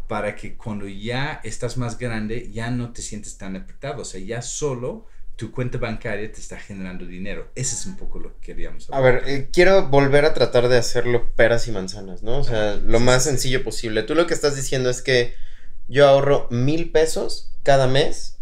para 0.08 0.34
que 0.34 0.56
cuando 0.56 0.88
ya 0.88 1.40
estás 1.44 1.76
más 1.76 1.98
grande 1.98 2.50
ya 2.50 2.70
no 2.70 2.92
te 2.92 3.02
sientes 3.02 3.38
tan 3.38 3.56
apretado, 3.56 4.02
o 4.02 4.04
sea, 4.04 4.20
ya 4.20 4.42
solo 4.42 5.06
tu 5.36 5.50
cuenta 5.52 5.78
bancaria 5.78 6.30
te 6.30 6.38
está 6.38 6.58
generando 6.58 7.06
dinero. 7.06 7.50
Ese 7.54 7.74
es 7.74 7.86
un 7.86 7.96
poco 7.96 8.18
lo 8.18 8.34
que 8.34 8.40
queríamos 8.40 8.90
A 8.90 9.00
ver, 9.00 9.22
eh, 9.26 9.48
quiero 9.50 9.88
volver 9.88 10.26
a 10.26 10.34
tratar 10.34 10.68
de 10.68 10.76
hacerlo 10.76 11.32
peras 11.34 11.66
y 11.66 11.72
manzanas, 11.72 12.22
¿no? 12.22 12.38
O 12.38 12.44
sea, 12.44 12.74
lo 12.76 12.98
sí, 12.98 13.04
más 13.04 13.24
sí. 13.24 13.30
sencillo 13.30 13.64
posible. 13.64 14.02
Tú 14.02 14.14
lo 14.14 14.26
que 14.26 14.34
estás 14.34 14.54
diciendo 14.54 14.90
es 14.90 15.00
que 15.00 15.34
yo 15.88 16.06
ahorro 16.06 16.46
mil 16.50 16.90
pesos 16.90 17.52
cada 17.62 17.86
mes. 17.86 18.38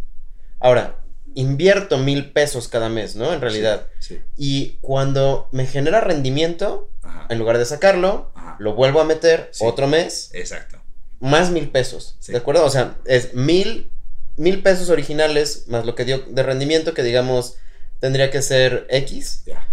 Ahora, 0.59 1.05
invierto 1.35 1.99
mil 1.99 2.33
pesos 2.33 2.67
cada 2.67 2.89
mes, 2.89 3.15
¿no? 3.15 3.33
En 3.33 3.41
realidad. 3.41 3.89
Sí. 4.01 4.21
Y 4.37 4.79
cuando 4.81 5.49
me 5.53 5.67
genera 5.67 6.01
rendimiento, 6.01 6.91
Ajá. 7.03 7.27
en 7.29 7.39
lugar 7.39 7.59
de 7.59 7.65
sacarlo. 7.65 8.33
Lo 8.59 8.75
vuelvo 8.75 9.01
a 9.01 9.05
meter 9.05 9.49
Sí. 9.53 9.65
otro 9.67 9.87
mes, 9.87 10.31
Exacto. 10.35 10.81
más 11.21 11.51
mil 11.51 11.69
pesos. 11.71 12.17
Sí. 12.21 12.33
¿De 12.33 12.39
acuerdo? 12.39 12.65
O 12.65 12.71
sea, 12.71 12.97
es 13.07 13.35
mil, 13.35 13.91
mil 14.37 14.63
pesos 14.63 14.89
originales 14.91 15.65
más 15.69 15.85
lo 15.87 15.95
que 15.95 16.05
dio 16.05 16.19
de 16.29 16.43
rendimiento, 16.43 16.95
que 16.95 17.03
digamos 17.03 17.57
tendría 18.01 18.31
que 18.31 18.43
ser 18.43 18.87
X. 18.91 19.43
Ya. 19.47 19.67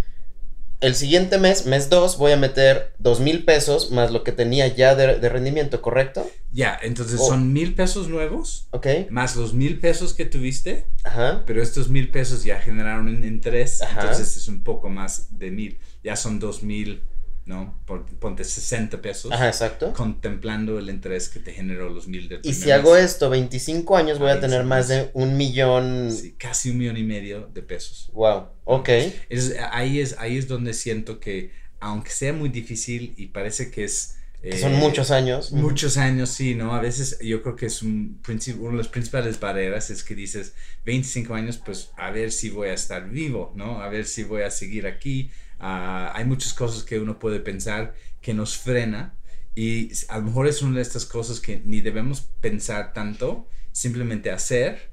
El 0.80 0.94
siguiente 0.94 1.38
mes, 1.38 1.64
mes 1.64 1.88
2, 1.88 2.18
voy 2.18 2.32
a 2.32 2.36
meter 2.36 2.92
dos 2.98 3.18
mil 3.20 3.44
pesos 3.46 3.90
más 3.92 4.10
lo 4.10 4.22
que 4.24 4.32
tenía 4.32 4.66
ya 4.68 4.94
de, 4.94 5.18
de 5.18 5.28
rendimiento, 5.30 5.80
¿correcto? 5.80 6.30
Ya, 6.52 6.78
entonces 6.82 7.18
Oh. 7.18 7.28
son 7.28 7.52
mil 7.54 7.74
pesos 7.74 8.08
nuevos 8.08 8.68
Ok. 8.72 8.86
más 9.08 9.36
los 9.36 9.54
mil 9.54 9.78
pesos 9.80 10.12
que 10.12 10.26
tuviste, 10.26 10.84
Ajá. 11.02 11.44
pero 11.46 11.62
estos 11.62 11.88
mil 11.88 12.10
pesos 12.10 12.44
ya 12.44 12.60
generaron 12.60 13.08
en, 13.08 13.24
en 13.24 13.40
tres, 13.40 13.80
Ajá. 13.80 14.02
entonces 14.02 14.36
es 14.36 14.48
un 14.48 14.62
poco 14.62 14.90
más 14.90 15.38
de 15.38 15.50
mil. 15.50 15.78
Ya 16.04 16.14
son 16.14 16.38
dos 16.40 16.62
mil, 16.62 17.02
¿no? 17.46 17.80
Pon- 17.86 18.04
Ponte 18.18 18.44
60 18.44 19.00
pesos. 19.00 19.32
Ajá, 19.32 19.46
exacto. 19.46 19.92
Contemplando 19.92 20.78
el 20.78 20.90
interés 20.90 21.28
que 21.28 21.38
te 21.38 21.52
generó 21.52 21.88
los 21.88 22.08
mil 22.08 22.28
del 22.28 22.40
Y 22.42 22.52
si 22.54 22.72
hago 22.72 22.94
mes. 22.94 23.04
esto 23.04 23.30
25 23.30 23.96
años, 23.96 24.18
voy 24.18 24.30
a 24.30 24.40
tener 24.40 24.64
más 24.64 24.88
sí. 24.88 24.94
de 24.94 25.10
un 25.14 25.36
millón. 25.36 26.10
Sí, 26.12 26.34
casi 26.36 26.70
un 26.70 26.78
millón 26.78 26.96
y 26.96 27.04
medio 27.04 27.48
de 27.54 27.62
pesos. 27.62 28.10
Wow. 28.12 28.48
Ok. 28.64 28.88
Es, 29.28 29.54
ahí, 29.70 30.00
es, 30.00 30.16
ahí 30.18 30.36
es 30.36 30.48
donde 30.48 30.74
siento 30.74 31.20
que, 31.20 31.52
aunque 31.78 32.10
sea 32.10 32.32
muy 32.32 32.48
difícil 32.48 33.14
y 33.16 33.28
parece 33.28 33.70
que 33.70 33.84
es... 33.84 34.16
Que 34.42 34.50
eh, 34.50 34.58
son 34.58 34.74
muchos 34.74 35.10
años. 35.12 35.52
Muchos 35.52 35.96
años, 35.96 36.30
sí, 36.30 36.54
¿no? 36.54 36.74
A 36.74 36.80
veces 36.80 37.18
yo 37.20 37.42
creo 37.42 37.56
que 37.56 37.66
es 37.66 37.80
un 37.82 38.20
una 38.58 38.70
de 38.72 38.76
las 38.76 38.88
principales 38.88 39.40
barreras 39.40 39.90
es 39.90 40.02
que 40.02 40.14
dices, 40.14 40.54
25 40.84 41.34
años, 41.34 41.58
pues 41.64 41.90
a 41.96 42.10
ver 42.10 42.30
si 42.32 42.50
voy 42.50 42.68
a 42.68 42.74
estar 42.74 43.08
vivo, 43.08 43.52
¿no? 43.56 43.80
A 43.80 43.88
ver 43.88 44.04
si 44.04 44.24
voy 44.24 44.42
a 44.42 44.50
seguir 44.50 44.86
aquí. 44.86 45.30
Ah, 45.58 46.12
hay 46.14 46.24
muchas 46.24 46.52
cosas 46.52 46.82
que 46.82 46.98
uno 46.98 47.18
puede 47.18 47.40
pensar 47.40 47.94
que 48.20 48.34
nos 48.34 48.56
frena 48.56 49.14
y 49.54 49.90
a 50.08 50.18
lo 50.18 50.24
mejor 50.24 50.46
es 50.46 50.60
una 50.60 50.76
de 50.76 50.82
estas 50.82 51.06
cosas 51.06 51.40
que 51.40 51.62
ni 51.64 51.80
debemos 51.80 52.28
pensar 52.42 52.92
tanto, 52.92 53.48
simplemente 53.72 54.30
hacer 54.30 54.90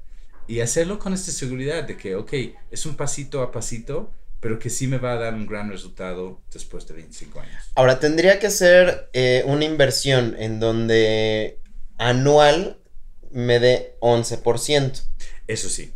y 0.48 0.60
hacerlo 0.60 0.98
con 0.98 1.12
esta 1.12 1.32
seguridad 1.32 1.84
de 1.84 1.98
que, 1.98 2.16
ok, 2.16 2.32
es 2.70 2.86
un 2.86 2.96
pasito 2.96 3.42
a 3.42 3.52
pasito, 3.52 4.10
pero 4.40 4.58
que 4.58 4.70
sí 4.70 4.86
me 4.86 4.98
va 4.98 5.12
a 5.12 5.16
dar 5.16 5.34
un 5.34 5.46
gran 5.46 5.70
resultado 5.70 6.40
después 6.52 6.86
de 6.88 6.94
25 6.94 7.40
años. 7.40 7.62
Ahora, 7.74 8.00
tendría 8.00 8.38
que 8.38 8.50
ser 8.50 9.10
eh, 9.12 9.42
una 9.46 9.64
inversión 9.64 10.34
en 10.38 10.60
donde 10.60 11.58
anual 11.98 12.78
me 13.30 13.58
dé 13.58 13.96
11%. 14.00 15.02
Eso 15.46 15.68
sí, 15.68 15.92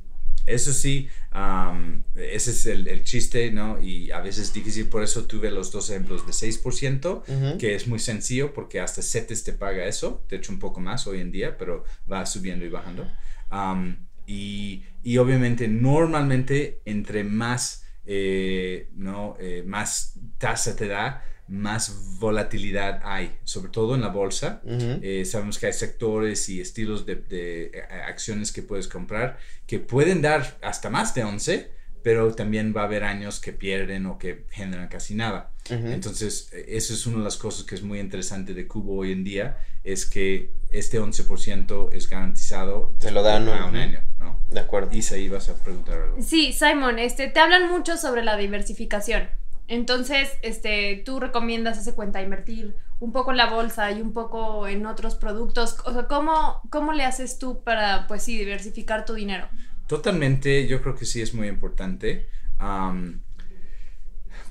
eso 0.46 0.72
sí, 0.72 1.08
am, 1.30 2.04
ese 2.14 2.50
es 2.50 2.66
el, 2.66 2.88
el 2.88 3.04
chiste, 3.04 3.50
¿no? 3.50 3.80
Y 3.80 4.11
a 4.11 4.20
veces 4.20 4.49
es 4.49 4.52
difícil, 4.54 4.87
por 4.88 5.02
eso 5.02 5.25
tuve 5.26 5.50
los 5.50 5.70
dos 5.70 5.90
ejemplos 5.90 6.26
de 6.26 6.32
6%, 6.32 7.23
Ujú. 7.26 7.58
que 7.58 7.75
es 7.75 7.87
muy 7.87 7.99
sencillo 7.99 8.52
porque 8.54 8.80
hasta 8.80 9.02
CETES 9.02 9.44
te 9.44 9.52
paga 9.52 9.87
eso, 9.87 10.25
de 10.28 10.37
hecho 10.37 10.52
un 10.52 10.58
poco 10.58 10.80
más 10.80 11.06
hoy 11.06 11.20
en 11.20 11.30
día, 11.30 11.56
pero 11.58 11.85
va 12.11 12.25
subiendo 12.26 12.64
y 12.64 12.70
bajando. 12.70 13.06
Am, 13.50 14.08
y, 14.26 14.85
y 15.02 15.16
obviamente, 15.18 15.68
normalmente, 15.68 16.82
entre 16.85 17.25
más, 17.25 17.85
eh, 18.04 18.90
¿no? 18.94 19.37
Eh, 19.40 19.62
más 19.66 20.18
tasa 20.38 20.76
te 20.76 20.87
da, 20.88 21.25
más 21.49 22.19
volatilidad 22.19 23.00
hay, 23.05 23.37
sobre 23.45 23.71
todo 23.71 23.95
en 23.95 24.02
la 24.02 24.09
bolsa. 24.09 24.61
Eh, 24.67 25.25
sabemos 25.25 25.59
que 25.59 25.67
hay 25.67 25.73
sectores 25.73 26.49
y 26.49 26.61
estilos 26.61 27.07
de, 27.07 27.17
de, 27.17 27.62
eh, 27.75 27.83
acciones 28.07 28.52
que 28.52 28.62
puedes 28.62 28.88
comprar 28.88 29.38
que 29.69 29.78
pueden 29.78 30.23
dar 30.23 30.59
hasta 30.62 30.88
más 30.88 31.14
de 31.14 31.25
11, 31.25 31.71
pero 32.02 32.35
también 32.35 32.73
va 32.75 32.83
a 32.83 32.85
haber 32.85 33.05
años 33.05 33.38
que 33.38 33.52
pierden 33.52 34.07
o 34.07 34.19
que 34.19 34.47
generan 34.50 34.88
casi 34.88 35.14
nada. 35.14 35.52
Entonces, 35.69 36.49
eh, 36.55 36.64
eso 36.69 36.95
es 36.95 37.07
una 37.07 37.19
de 37.19 37.25
las 37.25 37.37
cosas 37.37 37.64
que 37.64 37.75
es 37.75 37.83
muy 37.83 38.00
interesante 38.00 38.55
de 38.55 38.67
Cubo 38.67 38.97
hoy 38.97 39.12
en 39.12 39.25
día, 39.25 39.59
es 39.85 40.07
que 40.07 40.52
este 40.71 40.99
11% 40.99 41.90
es 41.93 42.09
garantizado 42.09 42.95
Te 42.99 43.11
lo 43.11 43.23
dan, 43.23 43.47
a 43.49 43.67
un 43.67 43.76
año, 43.76 44.02
¿no? 44.19 44.40
De 44.50 44.61
acuerdo. 44.61 44.97
Isa, 44.97 45.19
ibas 45.19 45.50
a 45.50 45.62
preguntar 45.62 46.00
algo. 46.00 46.23
Sí, 46.23 46.55
Simon, 46.55 46.99
este, 46.99 47.28
te 47.28 47.40
hablan 47.40 47.69
mucho 47.69 47.99
sobre 47.99 48.25
la 48.25 48.38
diversificación. 48.38 49.28
Entonces, 49.68 50.30
este, 50.42 51.02
tú 51.04 51.20
recomiendas 51.20 51.78
ese 51.78 51.94
cuenta 51.94 52.22
invertir 52.22 52.75
un 53.00 53.12
poco 53.12 53.30
en 53.30 53.37
la 53.37 53.50
bolsa 53.50 53.92
y 53.92 54.00
un 54.00 54.12
poco 54.12 54.66
en 54.66 54.87
otros 54.87 55.14
productos. 55.14 55.76
O 55.84 55.92
sea, 55.92 56.06
¿cómo, 56.06 56.60
cómo 56.70 56.92
le 56.92 57.04
haces 57.04 57.38
tú 57.38 57.62
para, 57.62 58.06
pues 58.08 58.22
sí, 58.22 58.37
diversificar 58.37 59.04
tu 59.04 59.14
dinero? 59.14 59.48
Totalmente, 59.87 60.66
yo 60.66 60.82
creo 60.82 60.94
que 60.94 61.04
sí 61.04 61.20
es 61.20 61.34
muy 61.34 61.48
importante. 61.48 62.28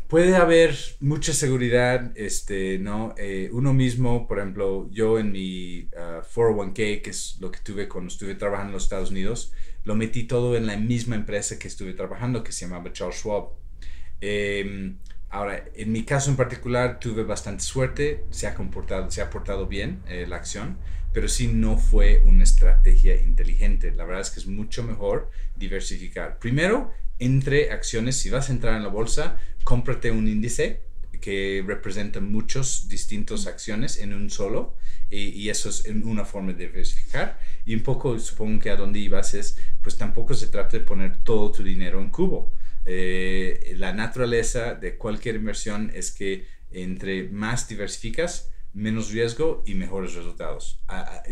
Puede 0.07 0.37
haber 0.37 0.73
mucha 1.01 1.33
seguridad, 1.33 2.13
este, 2.15 2.79
¿no? 2.79 3.13
Eh, 3.17 3.49
uno 3.51 3.73
mismo, 3.73 4.25
por 4.25 4.39
ejemplo, 4.39 4.87
yo 4.89 5.19
en 5.19 5.33
mi 5.33 5.89
ah, 5.97 6.21
401k, 6.33 7.01
que 7.01 7.09
es 7.09 7.37
lo 7.41 7.51
que 7.51 7.59
tuve 7.59 7.89
cuando 7.89 8.07
estuve 8.07 8.35
trabajando 8.35 8.69
en 8.69 8.73
los 8.75 8.83
Estados 8.83 9.11
Unidos, 9.11 9.51
lo 9.83 9.95
metí 9.95 10.23
todo 10.23 10.55
en 10.55 10.65
la 10.65 10.77
misma 10.77 11.17
empresa 11.17 11.59
que 11.59 11.67
estuve 11.67 11.93
trabajando, 11.93 12.41
que 12.41 12.53
se 12.53 12.65
llamaba 12.65 12.93
Charles 12.93 13.17
Schwab. 13.17 13.49
Em, 14.21 14.97
ahora, 15.29 15.65
en 15.75 15.91
mi 15.91 16.03
caso 16.03 16.29
en 16.29 16.37
particular 16.37 16.99
tuve 16.99 17.23
bastante 17.23 17.63
suerte, 17.63 18.23
se 18.29 18.47
ha 18.47 18.55
comportado, 18.55 19.09
se 19.11 19.21
ha 19.21 19.29
portado 19.29 19.67
bien 19.67 20.01
eh, 20.07 20.25
la 20.27 20.37
acción, 20.37 20.77
pero 21.13 21.27
sí 21.27 21.47
no 21.47 21.77
fue 21.77 22.21
una 22.25 22.43
estrategia 22.43 23.15
inteligente. 23.15 23.91
La 23.91 24.05
verdad 24.05 24.21
es 24.21 24.29
que 24.29 24.39
es 24.39 24.47
mucho 24.47 24.83
mejor 24.83 25.31
diversificar. 25.55 26.39
Primero, 26.39 26.93
entre 27.19 27.71
acciones, 27.71 28.17
si 28.17 28.29
vas 28.29 28.49
a 28.49 28.53
entrar 28.53 28.75
en 28.75 28.83
la 28.83 28.89
bolsa, 28.89 29.37
cómprate 29.63 30.11
un 30.11 30.27
índice 30.27 30.81
que 31.19 31.63
representa 31.65 32.19
muchos 32.19 32.87
distintos 32.87 33.47
acciones 33.47 33.97
en 33.97 34.13
un 34.13 34.29
solo 34.29 34.75
y, 35.09 35.29
y 35.29 35.49
eso 35.49 35.69
es 35.69 35.85
una 35.85 36.25
forma 36.25 36.53
de 36.53 36.67
diversificar 36.67 37.39
y 37.65 37.73
un 37.73 37.81
poco 37.81 38.19
supongo 38.19 38.59
que 38.59 38.69
a 38.69 38.75
donde 38.75 38.99
ibas 38.99 39.33
es 39.33 39.57
pues 39.81 39.97
tampoco 39.97 40.33
se 40.35 40.47
trata 40.47 40.77
de 40.77 40.83
poner 40.83 41.17
todo 41.17 41.51
tu 41.51 41.63
dinero 41.63 41.99
en 41.99 42.09
cubo 42.09 42.51
eh, 42.87 43.75
la 43.77 43.93
naturaleza 43.93 44.73
de 44.73 44.97
cualquier 44.97 45.35
inversión 45.35 45.91
es 45.93 46.11
que 46.11 46.47
entre 46.71 47.29
más 47.29 47.67
diversificas, 47.67 48.51
menos 48.73 49.11
riesgo 49.11 49.63
y 49.65 49.73
mejores 49.75 50.13
resultados, 50.13 50.79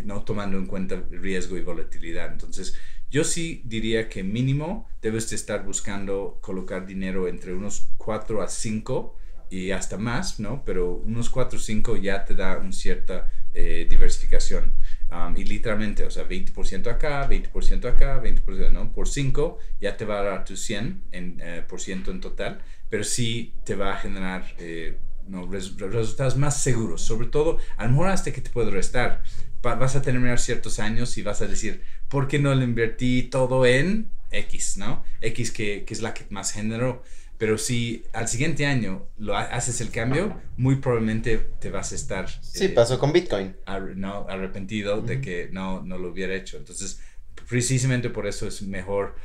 no 0.03 0.23
tomando 0.23 0.57
en 0.57 0.65
cuenta 0.65 1.03
riesgo 1.09 1.57
y 1.57 1.61
volatilidad. 1.61 2.31
Entonces, 2.31 2.75
yo 3.09 3.23
sí 3.23 3.61
diría 3.65 4.09
que 4.09 4.23
mínimo 4.23 4.89
debes 5.01 5.29
de 5.29 5.35
estar 5.35 5.63
buscando 5.63 6.39
colocar 6.41 6.85
dinero 6.85 7.27
entre 7.27 7.53
unos 7.53 7.87
4 7.97 8.41
a 8.41 8.47
5 8.47 9.15
y 9.49 9.71
hasta 9.71 9.97
más, 9.97 10.39
¿no? 10.39 10.63
Pero 10.65 10.95
unos 10.95 11.29
4 11.29 11.57
o 11.57 11.61
5 11.61 11.97
ya 11.97 12.25
te 12.25 12.35
da 12.35 12.57
una 12.57 12.71
cierta 12.71 13.31
eh, 13.53 13.87
diversificación. 13.89 14.73
Um, 15.09 15.37
y 15.37 15.45
literalmente, 15.45 16.03
o 16.03 16.11
sea, 16.11 16.27
20% 16.27 16.87
acá, 16.87 17.29
20% 17.29 17.85
acá, 17.85 18.21
20%, 18.21 18.71
¿no? 18.71 18.91
Por 18.91 19.07
5 19.07 19.59
ya 19.79 19.95
te 19.95 20.03
va 20.03 20.19
a 20.19 20.23
dar 20.23 20.45
tu 20.45 20.57
100 20.57 21.03
en, 21.11 21.41
eh, 21.41 21.63
por 21.67 21.79
ciento 21.79 22.11
en 22.11 22.19
total, 22.19 22.61
pero 22.89 23.03
sí 23.03 23.53
te 23.63 23.75
va 23.75 23.93
a 23.93 23.97
generar 23.97 24.43
eh, 24.57 24.97
no, 25.27 25.47
resultados 25.47 26.35
más 26.37 26.61
seguros. 26.61 27.01
Sobre 27.01 27.27
todo, 27.27 27.59
a 27.77 27.85
lo 27.85 27.91
mejor 27.91 28.09
hasta 28.09 28.33
que 28.33 28.41
te 28.41 28.49
puede 28.49 28.71
restar. 28.71 29.23
vas 29.61 29.95
a 29.95 30.01
terminar 30.01 30.39
ciertos 30.39 30.79
años 30.79 31.17
y 31.17 31.21
vas 31.21 31.41
a 31.41 31.47
decir, 31.47 31.81
¿por 32.09 32.27
qué 32.27 32.39
no 32.39 32.53
le 32.53 32.65
invertí 32.65 33.23
todo 33.23 33.65
en 33.65 34.09
X, 34.31 34.77
¿no? 34.77 35.03
X 35.21 35.51
que, 35.51 35.85
que 35.85 35.93
es 35.93 36.01
la 36.01 36.13
que 36.13 36.25
más 36.29 36.51
generó. 36.51 37.03
Pero 37.37 37.57
si 37.57 38.05
al 38.13 38.27
siguiente 38.27 38.65
año 38.65 39.07
lo 39.17 39.35
haces 39.35 39.81
el 39.81 39.91
cambio, 39.91 40.41
muy 40.55 40.77
probablemente 40.77 41.37
te 41.59 41.69
vas 41.69 41.91
a 41.91 41.95
estar... 41.95 42.29
Sí, 42.41 42.69
pasó 42.69 42.97
con 42.97 43.11
Bitcoin. 43.11 43.55
no, 43.95 44.25
arrepentido 44.29 45.01
de 45.01 45.19
que 45.19 45.49
no, 45.51 45.81
no 45.81 45.97
lo 45.97 46.09
hubiera 46.09 46.33
hecho. 46.33 46.57
Entonces, 46.57 47.01
precisamente 47.47 48.09
por 48.09 48.25
eso 48.25 48.47
es 48.47 48.61
mejor 48.61 49.15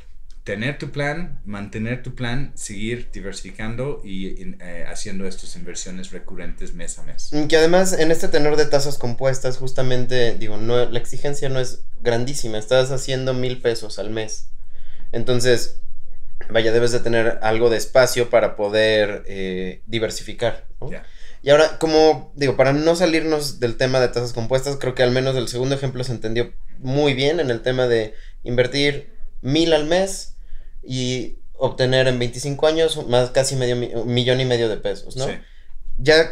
tener 0.43 0.77
tu 0.77 0.91
plan, 0.91 1.39
mantener 1.45 2.01
tu 2.01 2.15
plan, 2.15 2.51
seguir 2.55 3.09
diversificando 3.13 4.01
y 4.03 4.55
eh, 4.59 4.85
haciendo 4.87 5.27
estas 5.27 5.55
inversiones 5.55 6.11
recurrentes 6.11 6.73
mes 6.73 6.97
a 6.97 7.03
mes. 7.03 7.29
Que 7.47 7.57
además 7.57 7.93
en 7.93 8.11
este 8.11 8.27
tenor 8.27 8.57
de 8.57 8.65
tasas 8.65 8.97
compuestas, 8.97 9.57
justamente, 9.57 10.37
digo, 10.37 10.57
no, 10.57 10.89
la 10.89 10.99
exigencia 10.99 11.49
no 11.49 11.59
es 11.59 11.83
grandísima, 12.01 12.57
estás 12.57 12.91
haciendo 12.91 13.33
mil 13.33 13.61
pesos 13.61 13.99
al 13.99 14.09
mes. 14.09 14.47
Entonces, 15.11 15.80
vaya, 16.51 16.71
debes 16.71 16.91
de 16.91 16.99
tener 16.99 17.39
algo 17.41 17.69
de 17.69 17.77
espacio 17.77 18.29
para 18.29 18.55
poder 18.55 19.23
eh, 19.27 19.81
diversificar. 19.85 20.67
Y 21.43 21.49
ahora, 21.49 21.79
como 21.79 22.31
digo, 22.35 22.55
para 22.55 22.73
no 22.73 22.95
salirnos 22.95 23.59
del 23.59 23.77
tema 23.77 23.99
de 23.99 24.09
tasas 24.09 24.33
compuestas, 24.33 24.77
creo 24.77 24.93
que 24.93 25.03
al 25.03 25.11
menos 25.11 25.35
el 25.35 25.47
segundo 25.47 25.75
ejemplo 25.75 26.03
se 26.03 26.11
entendió 26.11 26.53
muy 26.77 27.13
bien 27.13 27.39
en 27.39 27.49
el 27.49 27.61
tema 27.61 27.87
de 27.87 28.13
invertir 28.43 29.13
mil 29.41 29.73
al 29.73 29.85
mes 29.85 30.35
y 30.83 31.39
obtener 31.53 32.07
en 32.07 32.19
25 32.19 32.67
años 32.67 33.07
más 33.07 33.31
casi 33.31 33.55
medio 33.55 33.75
millón 34.05 34.39
y 34.39 34.45
medio 34.45 34.69
de 34.69 34.77
pesos, 34.77 35.15
¿no? 35.15 35.27
Ya, 35.97 36.31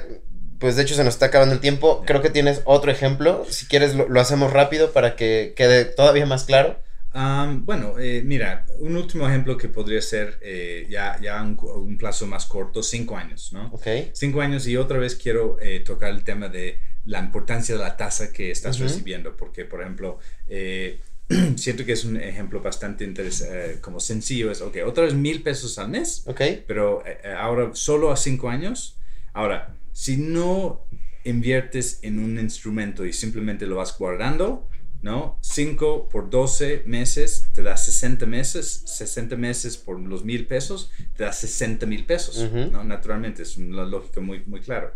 pues 0.59 0.75
de 0.75 0.83
hecho 0.83 0.95
se 0.95 1.03
nos 1.03 1.15
está 1.15 1.27
acabando 1.27 1.55
el 1.55 1.61
tiempo. 1.61 2.03
Creo 2.05 2.21
que 2.21 2.29
tienes 2.29 2.61
otro 2.65 2.91
ejemplo. 2.91 3.45
Si 3.49 3.65
quieres 3.65 3.95
lo 3.95 4.19
hacemos 4.19 4.53
rápido 4.53 4.91
para 4.91 5.15
que 5.15 5.53
quede 5.55 5.85
todavía 5.85 6.25
más 6.25 6.43
claro 6.43 6.79
bueno, 7.13 7.97
eh, 7.99 8.21
mira, 8.23 8.65
un 8.79 8.95
último 8.95 9.27
ejemplo 9.27 9.57
que 9.57 9.67
podría 9.67 10.01
ser 10.01 10.37
eh, 10.41 10.85
ya, 10.89 11.19
ya 11.21 11.41
un, 11.41 11.97
plazo 11.97 12.27
más 12.27 12.45
corto, 12.45 12.83
cinco 12.83 13.17
años, 13.17 13.51
¿no? 13.51 13.67
Ok. 13.71 13.87
Cinco 14.13 14.41
años 14.41 14.67
y 14.67 14.77
otra 14.77 14.99
vez 14.99 15.15
quiero 15.15 15.57
eh, 15.59 15.79
tocar 15.79 16.11
el 16.11 16.23
tema 16.23 16.49
de 16.49 16.79
la 17.05 17.19
importancia 17.19 17.75
de 17.75 17.81
la 17.81 17.97
tasa 17.97 18.31
que 18.31 18.51
estás 18.51 18.79
recibiendo, 18.79 19.35
porque, 19.35 19.65
por 19.65 19.81
ejemplo, 19.81 20.19
siento 21.55 21.85
que 21.85 21.93
es 21.93 22.05
un 22.05 22.17
ejemplo 22.17 22.61
bastante 22.61 23.03
interesante, 23.03 23.79
como 23.81 23.99
sencillo, 23.99 24.51
es, 24.51 24.61
ok, 24.61 24.77
otra 24.85 25.05
vez 25.05 25.13
mil 25.13 25.41
pesos 25.41 25.79
al 25.79 25.89
mes, 25.89 26.23
ok. 26.27 26.41
Pero 26.67 27.03
ahora 27.37 27.71
solo 27.73 28.11
a 28.11 28.17
cinco 28.17 28.49
años. 28.49 28.97
Ahora, 29.33 29.75
si 29.93 30.17
no 30.17 30.85
inviertes 31.23 31.99
en 32.03 32.19
un 32.19 32.39
instrumento 32.39 33.05
y 33.05 33.13
simplemente 33.13 33.65
lo 33.65 33.75
vas 33.77 33.97
guardando, 33.97 34.67
¿no? 35.01 35.37
5 35.41 36.09
por 36.09 36.29
12 36.29 36.83
meses 36.85 37.49
te 37.53 37.63
da 37.63 37.77
60 37.77 38.25
meses, 38.25 38.83
60 38.85 39.35
meses 39.37 39.77
por 39.77 39.99
los 39.99 40.25
mil 40.25 40.45
pesos 40.47 40.91
te 41.15 41.23
da 41.23 41.33
60 41.33 41.85
mil 41.85 42.05
pesos, 42.05 42.51
¿no? 42.71 42.83
Naturalmente, 42.83 43.43
es 43.43 43.57
una 43.57 43.83
lógica 43.83 44.19
muy, 44.21 44.43
muy 44.45 44.59
clara. 44.61 44.95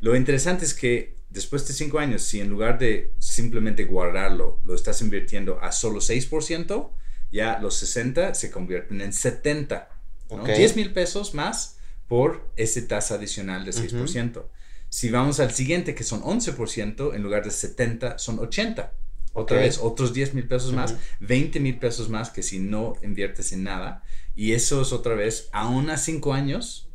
Lo 0.00 0.16
interesante 0.16 0.64
es 0.64 0.74
que 0.74 1.16
después 1.30 1.66
de 1.66 1.74
5 1.74 1.98
años, 1.98 2.22
si 2.22 2.40
en 2.40 2.48
lugar 2.48 2.78
de 2.78 3.12
simplemente 3.18 3.84
guardarlo, 3.84 4.60
lo 4.64 4.74
estás 4.74 5.00
invirtiendo 5.02 5.58
a 5.60 5.72
solo 5.72 6.00
6%, 6.00 6.90
ya 7.32 7.58
los 7.58 7.76
60 7.76 8.34
se 8.34 8.50
convierten 8.50 9.00
en 9.00 9.12
70, 9.12 9.88
¿no? 10.30 10.44
10 10.44 10.76
mil 10.76 10.92
pesos 10.92 11.34
más 11.34 11.78
por 12.08 12.50
ese 12.56 12.82
tasa 12.82 13.16
adicional 13.16 13.64
de 13.64 13.72
6%. 13.72 14.44
Si 14.88 15.10
vamos 15.10 15.40
al 15.40 15.50
siguiente, 15.50 15.94
que 15.94 16.04
son 16.04 16.22
11%, 16.22 17.14
en 17.14 17.22
lugar 17.22 17.44
de 17.44 17.50
70, 17.50 18.18
son 18.18 18.38
80. 18.38 18.92
Otra 19.36 19.58
vez, 19.58 19.78
otros 19.82 20.14
10 20.14 20.34
mil 20.34 20.48
pesos 20.48 20.72
más, 20.72 20.96
20 21.20 21.60
mil 21.60 21.78
pesos 21.78 22.08
más 22.08 22.30
que 22.30 22.42
si 22.42 22.58
no 22.58 22.94
inviertes 23.02 23.52
en 23.52 23.64
nada. 23.64 24.02
Y 24.34 24.52
eso 24.52 24.82
es 24.82 24.92
otra 24.92 25.14
vez, 25.14 25.48
aún 25.52 25.90
a 25.90 25.98
5 25.98 26.32
años, 26.32 26.88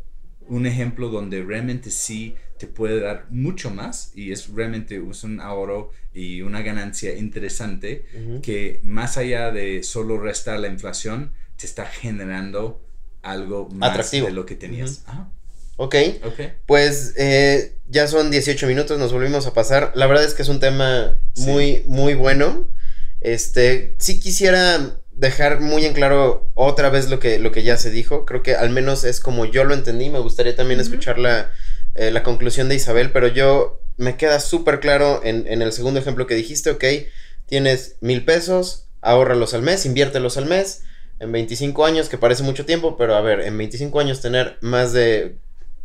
un 0.48 0.66
ejemplo 0.66 1.10
donde 1.10 1.44
realmente 1.44 1.92
sí 1.92 2.36
te 2.58 2.68
puede 2.68 3.00
dar 3.00 3.28
mucho 3.30 3.72
más 3.72 4.12
y 4.16 4.32
es 4.32 4.50
realmente 4.50 5.00
un 5.00 5.40
ahorro 5.40 5.92
y 6.14 6.42
una 6.42 6.62
ganancia 6.62 7.16
interesante 7.16 8.06
que 8.44 8.80
más 8.84 9.18
allá 9.18 9.52
de 9.52 9.84
solo 9.84 10.20
restar 10.20 10.60
la 10.60 10.68
inflación, 10.68 11.32
te 11.56 11.66
está 11.66 11.86
generando 11.86 12.86
algo 13.22 13.70
más 13.70 14.12
de 14.12 14.32
lo 14.32 14.46
que 14.46 14.56
tenías. 14.56 15.04
Ok. 15.82 15.96
Pues 16.68 17.16
eh, 17.18 17.76
ya 17.88 18.08
son 18.08 18.30
18 18.30 18.68
minutos, 18.68 19.00
nos 19.00 19.12
volvimos 19.12 19.48
a 19.48 19.54
pasar. 19.56 19.92
La 19.96 20.06
verdad 20.06 20.24
es 20.24 20.36
que 20.36 20.44
es 20.44 20.48
un 20.48 20.60
tema 20.60 21.18
muy, 21.38 21.82
muy 21.88 22.14
bueno. 22.14 22.70
Este, 23.20 23.96
sí 23.98 24.20
quisiera 24.20 25.00
dejar 25.12 25.60
muy 25.60 25.86
en 25.86 25.94
claro 25.94 26.52
otra 26.54 26.92
vez 26.92 27.10
lo 27.10 27.20
que, 27.20 27.40
lo 27.40 27.52
que 27.52 27.64
ya 27.64 27.78
se 27.78 27.90
dijo. 27.90 28.26
Creo 28.26 28.44
que 28.44 28.54
al 28.54 28.70
menos 28.70 29.04
es 29.04 29.20
como 29.20 29.46
yo 29.46 29.64
lo 29.64 29.74
entendí. 29.74 30.12
Me 30.12 30.20
gustaría 30.20 30.56
también 30.56 30.80
escuchar 30.80 31.18
la, 31.18 31.52
eh, 31.96 32.12
la, 32.12 32.22
conclusión 32.22 32.70
de 32.70 32.76
Isabel, 32.76 33.12
pero 33.12 33.28
yo 33.28 33.82
me 33.98 34.18
queda 34.18 34.40
súper 34.40 34.82
claro 34.82 35.22
en, 35.24 35.48
en, 35.48 35.64
el 35.64 35.72
segundo 35.72 36.00
ejemplo 36.00 36.28
que 36.28 36.36
dijiste, 36.36 36.70
ok, 36.70 36.86
tienes 37.48 37.96
mil 38.02 38.24
pesos, 38.24 38.86
ahórralos 39.02 39.56
al 39.56 39.64
mes, 39.64 39.88
inviértelos 39.88 40.38
al 40.38 40.46
mes. 40.46 40.84
En 41.20 41.32
25 41.32 41.86
años, 41.86 42.08
que 42.08 42.20
parece 42.20 42.44
mucho 42.44 42.68
tiempo, 42.68 42.98
pero 42.98 43.16
a 43.16 43.22
ver, 43.22 43.42
en 43.42 43.58
25 43.58 44.00
años 44.00 44.22
tener 44.22 44.58
más 44.62 44.94
de 44.94 45.38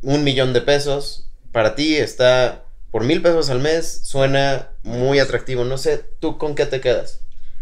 un 0.02 0.24
millón 0.24 0.52
de 0.52 0.60
pesos 0.60 1.28
para 1.52 1.74
ti 1.74 1.96
está 1.96 2.64
por 2.90 3.04
mil 3.04 3.22
pesos 3.22 3.50
al 3.50 3.60
mes, 3.60 4.00
suena 4.04 4.70
muy 4.82 5.18
atractivo. 5.18 5.64
No 5.64 5.78
sé, 5.78 6.04
¿tú 6.20 6.38
con 6.38 6.54
qué 6.54 6.66
te 6.66 6.80
quedas? 6.80 7.20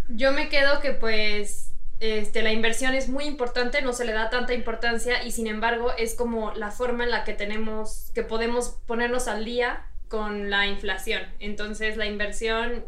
Yo 0.08 0.32
me 0.32 0.48
quedo 0.48 0.80
que 0.80 0.92
pues 0.92 1.72
este, 2.00 2.42
la 2.42 2.52
inversión 2.52 2.94
es 2.94 3.08
muy 3.08 3.24
importante, 3.24 3.82
no 3.82 3.92
se 3.92 4.04
le 4.04 4.12
da 4.12 4.30
tanta 4.30 4.52
importancia 4.52 5.24
y 5.24 5.30
sin 5.30 5.46
embargo 5.46 5.92
es 5.96 6.14
como 6.14 6.52
la 6.52 6.70
forma 6.70 7.04
en 7.04 7.10
la 7.10 7.24
que 7.24 7.34
tenemos, 7.34 8.10
que 8.14 8.22
podemos 8.22 8.76
ponernos 8.86 9.28
al 9.28 9.44
día 9.44 9.86
con 10.08 10.50
la 10.50 10.66
inflación. 10.66 11.22
Entonces 11.38 11.96
la 11.96 12.06
inversión 12.06 12.84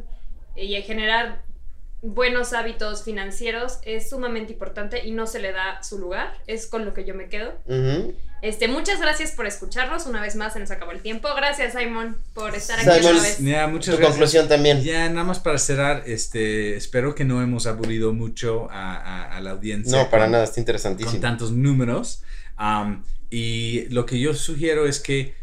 y 0.55 0.75
generar 0.83 1.43
buenos 2.07 2.53
hábitos 2.53 3.03
financieros 3.03 3.79
es 3.83 4.11
sumamente 4.11 4.53
importante 4.53 5.07
y 5.07 5.11
no 5.13 5.27
se 5.27 5.41
le 5.41 5.53
da 5.53 5.83
su 5.83 5.99
lugar, 5.99 6.33
es 6.47 6.67
con 6.67 6.85
lo 6.85 6.95
que 6.95 7.05
yo 7.05 7.15
me 7.15 7.29
quedo. 7.29 7.55
Este, 8.43 8.69
muchas 8.69 9.01
gracias 9.01 9.33
por 9.33 9.47
escucharnos. 9.47 10.07
Una 10.07 10.21
vez 10.21 10.37
más 10.37 10.53
se 10.53 10.61
nos 10.61 10.71
acabó 10.71 10.93
el 10.93 11.01
tiempo. 11.01 11.29
Gracias, 11.35 11.75
Simon, 11.75 12.17
por 12.35 12.55
estar 12.55 12.79
aquí 12.79 13.05
una 13.05 13.21
vez. 13.21 13.39
Ya, 13.39 13.67
muchas 13.67 13.97
tu 13.97 14.03
conclusión 14.03 14.47
también. 14.47 14.83
Ya, 14.83 15.09
nada 15.09 15.25
más 15.25 15.41
para 15.41 15.59
cerrar, 15.59 16.05
este, 16.07 16.77
espero 16.77 17.15
que 17.15 17.25
no 17.25 17.43
hemos 17.43 17.67
aburrido 17.67 18.13
mucho 18.13 18.69
a, 18.71 19.39
la 19.43 19.51
audiencia. 19.51 19.97
No, 19.97 20.11
para 20.11 20.29
nada, 20.29 20.45
está 20.45 20.61
interesantísimo. 20.61 21.13
Con 21.13 21.21
tantos 21.21 21.53
números. 21.53 22.23
y 23.31 23.89
lo 23.89 24.07
que 24.07 24.21
yo 24.21 24.35
sugiero 24.35 24.87
es 24.87 25.01
que 25.01 25.35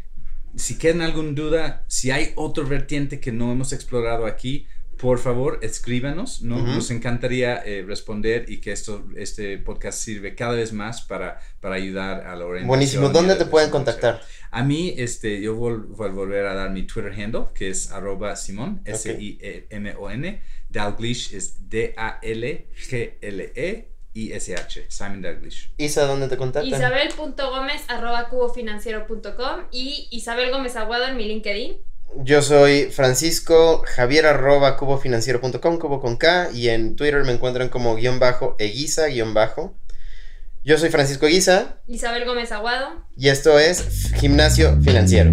si 0.56 0.78
quedan 0.78 1.02
alguna 1.02 1.32
duda, 1.32 1.84
si 1.88 2.10
hay 2.10 2.32
otro 2.36 2.64
vertiente 2.64 3.18
que 3.18 3.32
no 3.32 3.50
hemos 3.50 3.72
explorado 3.72 4.26
aquí, 4.26 4.66
por 4.98 5.18
favor, 5.18 5.58
escríbanos, 5.62 6.42
¿no? 6.42 6.62
Nos 6.62 6.90
encantaría 6.90 7.62
eh, 7.64 7.84
responder 7.86 8.46
y 8.48 8.60
que 8.60 8.72
esto, 8.72 9.04
este 9.16 9.58
podcast 9.58 9.98
sirve 9.98 10.34
cada 10.34 10.54
vez 10.54 10.72
más 10.72 11.02
para, 11.02 11.40
para 11.60 11.76
ayudar 11.76 12.26
a 12.26 12.36
la 12.36 12.44
orientación. 12.44 12.68
Buenísimo, 12.68 13.08
¿dónde 13.10 13.36
te 13.36 13.46
pueden 13.46 13.70
contactar? 13.70 14.20
A 14.50 14.62
mí, 14.62 14.94
este, 14.96 15.40
yo 15.40 15.54
voy, 15.56 15.72
a 15.72 16.08
volver 16.08 16.46
a 16.46 16.54
dar 16.54 16.70
mi 16.70 16.84
Twitter 16.84 17.12
handle, 17.12 17.46
que 17.54 17.70
es 17.70 17.90
arroba 17.90 18.36
Simón, 18.36 18.82
S-I-M-O-N. 18.84 20.42
Dalglish 20.68 21.34
es 21.34 21.68
D-A-L-G-L-E. 21.68 22.70
I-S-H, 24.16 24.86
Simon 24.88 25.22
Dalglish. 25.22 25.72
Isa, 25.76 26.06
¿dónde 26.06 26.28
te 26.28 26.36
contactan? 26.36 26.72
Isabel.gómez 26.72 27.82
arroba 27.88 28.28
cubofinanciero.com 28.28 29.64
y 29.72 30.06
Isabel 30.12 30.52
Gómez 30.52 30.76
Aguado 30.76 31.06
en 31.06 31.16
mi 31.16 31.24
LinkedIn. 31.24 31.78
Yo 32.16 32.42
soy 32.42 32.90
Francisco 32.90 33.82
Javier 33.86 34.26
arroba 34.26 34.76
cubofinanciero.com, 34.76 35.78
cubo 35.78 36.00
con 36.00 36.16
K, 36.16 36.50
y 36.52 36.68
en 36.68 36.96
Twitter 36.96 37.24
me 37.24 37.32
encuentran 37.32 37.68
como 37.68 37.96
guion 37.96 38.18
bajo, 38.18 38.56
eguisa 38.58 39.06
guion 39.06 39.34
bajo. 39.34 39.74
Yo 40.64 40.78
soy 40.78 40.88
Francisco 40.88 41.26
Guisa. 41.26 41.76
Isabel 41.86 42.24
Gómez 42.24 42.50
Aguado. 42.50 43.04
Y 43.16 43.28
esto 43.28 43.58
es 43.58 44.12
Gimnasio 44.14 44.80
Financiero. 44.80 45.32